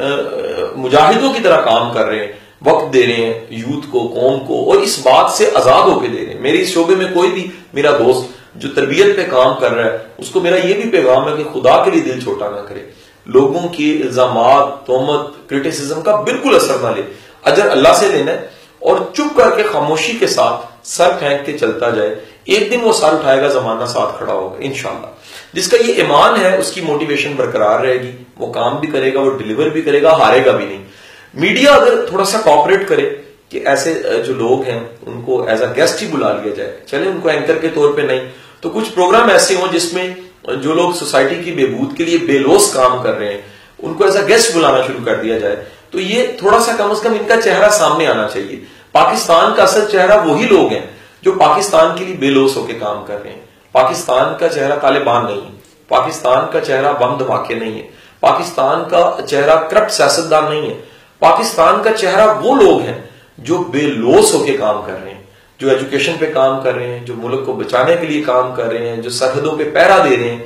مجاہدوں 0.78 1.34
کی 1.34 1.40
طرح 1.44 1.62
کام 1.62 1.92
کر 1.94 2.06
رہے 2.06 2.20
ہیں۔ 2.20 2.32
وقت 2.66 2.94
دے 2.94 3.08
رہے 3.08 3.14
ہیں، 3.14 3.46
یوتھ 3.50 3.88
کو، 3.92 4.08
قوم 4.08 4.40
کو، 4.40 4.72
اور 4.72 4.82
اس 4.82 5.00
بات 5.00 5.32
سے 5.32 5.50
آزاد 5.54 5.88
ہو 5.88 6.00
کے 6.00 6.08
دے 6.08 6.26
رہے 6.26 6.34
ہیں۔ 6.34 6.42
میرے 6.42 6.62
اس 6.62 6.68
شعبے 6.68 6.96
میں 6.96 7.08
کوئی 7.14 7.32
بھی 7.32 7.48
میرا 7.74 7.92
دوست 7.92 8.28
جو 8.56 8.70
تربیت 8.76 9.16
پہ 9.16 9.26
کام 9.30 9.54
کر 9.60 9.72
رہا 9.72 9.92
ہے، 9.92 9.98
اس 10.18 10.30
کو 10.30 10.40
میرا 10.40 10.56
یہ 10.56 10.74
بھی 10.74 10.90
پیغام 10.90 11.28
ہے 11.28 11.44
کہ 11.44 11.44
خدا 11.44 11.84
کے 11.84 11.92
لیے 11.92 12.02
دل 12.02 12.20
چھوٹا 12.20 12.50
نہ 12.50 12.68
کرے۔ 12.68 12.80
لوگوں 13.26 13.70
کی 13.70 14.02
الزامات 14.02 14.88
تومت 14.88 15.50
کریٹیسزم 15.50 16.02
کا 16.02 16.16
بالکل 16.16 16.56
اثر 16.56 16.78
نہ 16.82 16.88
لے۔ 16.96 17.02
اجر 17.44 17.70
اللہ 17.70 17.94
سے 17.96 18.08
لینا 18.08 18.32
ہے 18.32 18.48
اور 18.80 18.96
چپ 19.14 19.38
کر 19.38 19.50
کے 19.56 19.64
خاموشی 19.64 20.14
کے 20.20 20.28
ساتھ 20.28 20.66
سر 20.84 21.10
پھینک 21.20 21.46
کے 21.46 21.58
چلتا 21.58 21.90
جائے۔ 21.90 22.16
ایک 22.44 22.72
دن 22.72 22.80
وہ 22.82 22.94
سر 22.94 23.14
اٹھائے 23.14 23.42
گا، 23.42 23.48
زمانہ 23.48 23.86
ساتھ 23.86 24.18
کھڑا 24.18 24.34
ہوگا، 24.34 24.56
انشاءاللہ۔ 24.60 25.08
جس 25.54 25.68
کا 25.68 25.78
یہ 25.88 25.94
ایمان 25.94 26.42
ہے، 26.42 26.58
اس 26.58 26.72
کی 26.72 26.82
موٹیویشن 26.82 27.34
برقرار 27.36 27.80
رہے 27.80 27.94
گی۔ 27.94 28.12
وہ 28.38 28.54
کام 28.54 28.78
بھی 28.78 28.88
کرے 28.88 29.14
گا، 29.14 29.20
وہ 29.20 29.38
ڈلیور 29.38 29.66
بھی 29.66 29.82
کرے 29.82 30.02
گا، 30.02 30.14
ہارے 30.14 30.46
گا 30.46 30.52
بھی 30.52 30.66
نہیں۔ 30.66 30.84
میڈیا 31.34 31.74
اگر 31.74 32.06
تھوڑا 32.06 32.26
سا 32.26 32.38
کوپریٹ 32.38 32.88
کرے 32.88 33.16
کہ 33.50 33.62
ایسے 33.66 34.04
جو 34.28 34.34
لوگ 34.34 34.64
ہیں، 34.64 34.80
ان 35.06 35.22
کو 35.22 35.48
ایز 35.48 35.62
اے 35.62 35.68
گیسٹ 35.76 36.02
ہی 36.02 36.08
بلا 36.08 36.34
لیا 36.34 36.54
جائے۔ 36.54 36.78
چلے 36.86 37.10
ان 37.10 37.20
کو 37.22 37.30
اینکر 37.30 37.58
کے 37.58 37.68
طور 37.68 37.94
پہ 37.94 38.02
نہیں۔ 38.02 38.20
تو 38.62 38.70
کچھ 38.70 38.94
پروگرام 38.96 39.30
ایسے 39.30 39.56
ہوں 39.56 39.74
جس 39.74 39.94
میں 39.94 40.14
جو 40.44 40.74
لوگ 40.74 40.92
سوسائٹی 40.92 41.36
کی 41.36 41.52
بے 41.52 41.66
بود 41.66 41.98
کے 41.98 42.06
لیے 42.06 42.18
بے 42.18 42.38
لوس 42.38 42.74
کام 42.74 43.04
کر 43.04 43.18
رہے 43.18 43.34
ہیں، 43.34 43.42
ان 43.80 43.94
کو 43.94 44.04
ایز 44.04 44.16
اے 44.16 44.28
گیسٹ 44.28 44.56
بلانا 44.56 44.78
شروع 44.88 45.06
کر 45.06 45.16
دیا 45.16 45.38
جائے۔ 45.38 45.56
تو 45.90 46.00
یہ 46.00 46.24
تھوڑا 46.40 46.60
سا 46.60 46.72
کم 46.78 46.92
از 46.92 47.02
کم 47.02 47.14
ان 47.14 47.26
کا 47.28 47.42
چہرہ 47.42 47.70
سامنے 47.70 48.08
آنا 48.08 48.28
چاہیے۔ 48.34 48.60
پاکستان 48.92 49.54
کا 49.56 49.64
اصل 49.64 49.86
چہرہ 49.92 50.26
وہی 50.26 50.46
لوگ 50.46 50.72
ہیں 50.72 50.86
جو 51.22 51.32
پاکستان 51.32 51.98
کے 51.98 52.06
لیے 52.06 52.16
بے 52.16 52.28
لوس 52.28 52.58
ہو 52.58 52.64
کے 52.64 52.74
کام 52.74 53.06
کر 53.06 53.24
رہے 53.24 53.30
ہیں۔ 53.30 53.42
پاکستان 53.72 54.34
کا 54.40 54.50
چہرہ 54.50 54.80
طالبان 54.80 55.26
نہیں 55.26 55.42
ہے۔ 55.42 55.50
پاکستان 55.88 56.46
کا 56.54 56.60
چہرہ 56.62 56.94
بم 56.94 57.18
دھماکے 57.18 57.56
نہیں 57.56 57.82
ہے۔ 57.82 57.88
پاکستان 58.20 58.84
کا 58.90 59.18
چہرہ 59.30 59.56
کرپٹ 59.56 59.92
سیاستدان 59.92 60.44
نہیں 60.50 60.70
ہے۔ 60.70 60.91
پاکستان 61.22 61.82
کا 61.84 61.92
چہرہ 61.94 62.28
وہ 62.44 62.56
لوگ 62.56 62.82
ہیں 62.82 63.00
جو 63.48 63.58
بے 63.74 63.82
لوس 64.04 64.34
ہو 64.34 64.44
کے 64.44 64.54
کام 64.58 64.82
کر 64.86 64.98
رہے 65.04 65.12
ہیں، 65.12 65.22
جو 65.60 65.70
ایجوکیشن 65.70 66.14
پہ 66.20 66.32
کام 66.34 66.62
کر 66.62 66.74
رہے 66.76 66.88
ہیں، 66.88 67.04
جو 67.06 67.14
ملک 67.18 67.46
کو 67.46 67.54
بچانے 67.54 67.96
کے 68.02 68.08
لیے 68.08 68.22
کام 68.24 68.54
کر 68.56 68.72
رہے 68.72 68.90
ہیں، 68.90 68.98
جو 68.98 69.10
سرحدوں 69.10 69.56
پہ 69.58 69.70
پیرا 69.74 69.98
دے 70.06 70.18
رہے 70.18 70.30
ہیں، 70.30 70.44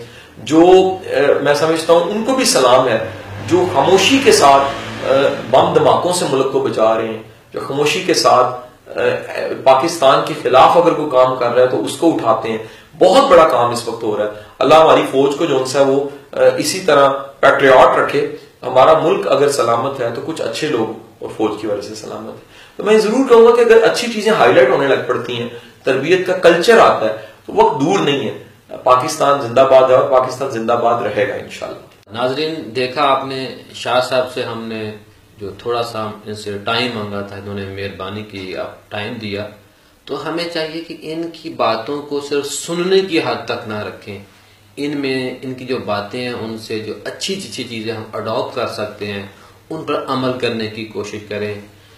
جو 0.50 0.62
میں 1.44 1.54
سمجھتا 1.54 1.94
ہوں 1.94 2.12
ان 2.12 2.24
کو 2.26 2.36
بھی 2.36 2.46
سلام 2.46 2.88
ہے، 2.88 2.98
جو 3.50 3.66
خاموشی 3.74 4.18
کے 4.24 4.32
ساتھ 4.32 5.08
بم 5.52 5.74
دھماکوں 5.74 6.14
سے 6.14 6.26
ملک 6.30 6.52
کو 6.52 6.60
بچا 6.60 6.94
رہے 6.96 7.08
ہیں، 7.08 7.22
جو 7.54 7.60
خاموشی 7.68 8.02
کے 8.04 8.14
ساتھ 8.14 8.64
پاکستان 9.64 10.20
کے 10.26 10.34
خلاف 10.42 10.78
اگر 10.78 10.94
کوئی 10.94 11.10
کام 11.12 11.36
کر 11.36 11.54
رہا 11.54 11.62
ہے 11.62 11.68
تو 11.68 11.84
اس 11.86 11.96
کو 11.98 12.14
اٹھاتے 12.14 12.52
ہیں۔ 12.52 12.58
بہت 13.00 13.30
بڑا 13.30 13.48
کام 13.48 13.72
اس 13.72 13.88
وقت 13.88 14.04
ہو 14.04 14.18
رہا 14.18 14.26
ہے۔ 14.26 14.44
اللہ 14.60 14.76
ہماری 14.76 15.06
فوج 15.12 15.36
کو 15.38 15.46
جو 15.46 15.58
ان 15.58 15.90
وہ 15.90 16.00
اسی 16.58 16.80
طرح 16.80 17.10
پیٹریاٹ 17.40 17.98
رکھے۔ 18.00 18.22
ہمارا 18.66 19.00
ملک 19.00 19.28
اگر 19.28 19.52
سلامت 19.52 20.02
ہے 20.02 20.10
تو 20.16 20.22
کچھ 20.26 20.42
اچھے 20.42 20.68
لوگ 20.68 21.00
اور 21.20 21.30
فوج 21.38 21.62
کی 21.62 21.68
وجہ 21.68 21.82
سے 21.82 21.96
سلامت 21.96 22.34
ہے۔ 22.34 22.46
تو 22.76 22.84
میں 22.84 22.98
ضرور 22.98 23.30
کہوں 23.30 23.46
گا 23.48 23.56
کہ 23.56 23.62
اگر 23.62 23.84
اچھی 23.84 24.14
چیزیں 24.14 24.32
ہائی 24.32 24.54
لائٹ 24.54 24.70
ہونے 24.70 24.88
لگ 24.88 25.02
پڑتی 25.08 25.42
ہیں، 25.42 25.50
تربیت 25.84 26.28
کا 26.28 26.38
کلچر 26.38 26.78
آتا 26.78 27.06
ہے، 27.06 27.16
تو 27.46 27.54
وقت 27.54 27.82
دور 27.82 28.00
نہیں 28.00 28.30
ہے۔ 28.30 28.44
پاکستان 28.84 29.42
زندہ 29.42 29.68
باد 29.72 29.90
ہے 29.90 29.96
اور 29.96 30.20
پاکستان 30.20 30.50
زندہ 30.50 30.80
باد 30.84 31.02
رہے 31.02 31.30
گا 31.30 31.34
انشاءاللہ۔ 31.34 32.14
ناظرین، 32.14 32.76
دیکھا 32.76 33.04
آپ 33.04 33.26
نے، 33.26 33.56
شاہ 33.74 34.02
صاحب 34.02 34.34
سے 34.34 34.44
ہم 34.44 34.64
نے 34.64 34.92
جو 35.38 35.50
تھوڑا 35.50 35.84
سا 35.84 36.04
ان 36.26 36.36
سے 36.36 36.58
ٹائم 36.58 36.92
مانگا 36.98 37.22
تھا، 37.22 37.36
انہوں 37.36 37.54
نے 37.54 37.66
مہربانی 37.66 38.24
کی، 38.24 38.58
آپ 38.58 38.92
ٹائم 38.92 39.14
دیا۔ 39.14 39.48
تو 40.06 40.30
ہمیں 40.30 40.48
چاہیے 40.54 40.82
کہ 40.82 40.98
ان 41.02 41.30
کی 41.34 41.50
باتوں 41.50 42.02
کو 42.02 42.22
صرف 42.22 42.46
سننے 42.46 43.02
کی 43.02 43.20
حد 43.20 43.46
تک 43.46 43.68
نہ 43.68 43.80
رکھیں۔ 43.80 44.20
ان 44.78 44.98
میں 44.98 45.36
ان 45.42 45.54
کی 45.54 45.66
جو 45.66 45.78
باتیں 45.78 46.22
ہیں، 46.22 46.34
ان 46.34 46.58
سے 46.58 46.80
جو 46.80 46.94
اچھی 47.04 47.34
اچھی 47.34 47.64
چیزیں 47.64 47.94
ہم 47.94 48.04
اڈاپٹ 48.14 48.56
کر 48.56 48.68
سکتے 48.68 49.12
ہیں، 49.12 49.26
ان 49.70 49.84
پر 49.84 50.06
عمل 50.08 50.40
کرنے 50.40 50.68
کی 50.68 50.86
کوشش 50.86 51.20
کریں۔ 51.30 51.54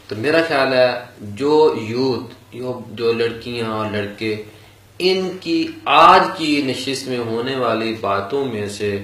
تو 0.07 0.15
میرا 0.15 0.37
خیال 0.47 0.73
ہے، 0.73 0.99
جو 1.21 1.75
یوتھ 1.81 2.33
جو 2.91 3.13
لڑکیاں 3.13 3.67
اور 3.67 3.91
لڑکے، 3.91 4.43
ان 4.99 5.29
کی 5.41 5.67
آج 5.85 6.21
کی 6.37 6.61
نشست 6.65 7.07
میں 7.07 7.17
ہونے 7.17 7.55
والی 7.55 7.95
باتوں 8.01 8.45
میں 8.45 8.69
سے 8.69 9.03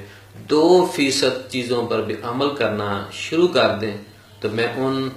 دو 0.50 0.92
فیصد 0.96 1.52
چیزوں 1.52 1.88
پر 1.88 2.02
بھی 2.02 2.16
عمل 2.24 2.56
کرنا 2.56 3.06
شروع 3.12 3.48
کر 3.48 3.70
دیں۔ 3.82 3.98
تو 4.40 4.50
میں 4.50 4.68
ان 4.76 5.10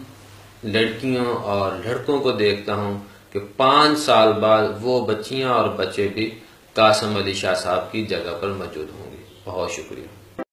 لڑکیوں 0.65 1.27
اور 1.27 1.73
لڑکوں 1.85 2.19
کو 2.19 2.33
دیکھتا 2.33 2.75
ہوں 2.75 2.99
کہ 3.33 3.41
پانچ 3.57 3.99
سال 3.99 4.33
بعد 4.33 4.63
وہ 4.81 5.07
بچیاں 5.07 5.51
اور 5.51 5.69
بچے 5.69 6.09
بھی 6.15 6.31
قاسم 6.76 7.16
علی 7.16 7.35
شاہ 7.35 7.54
صاحب 7.54 7.92
کی 7.92 8.06
جگہ 8.06 8.38
پر 8.40 8.49
موجود 8.49 8.87
ہوں 8.90 9.12
گے۔ 9.12 9.23
بہت 9.45 9.71
شکریہ۔ 9.71 10.15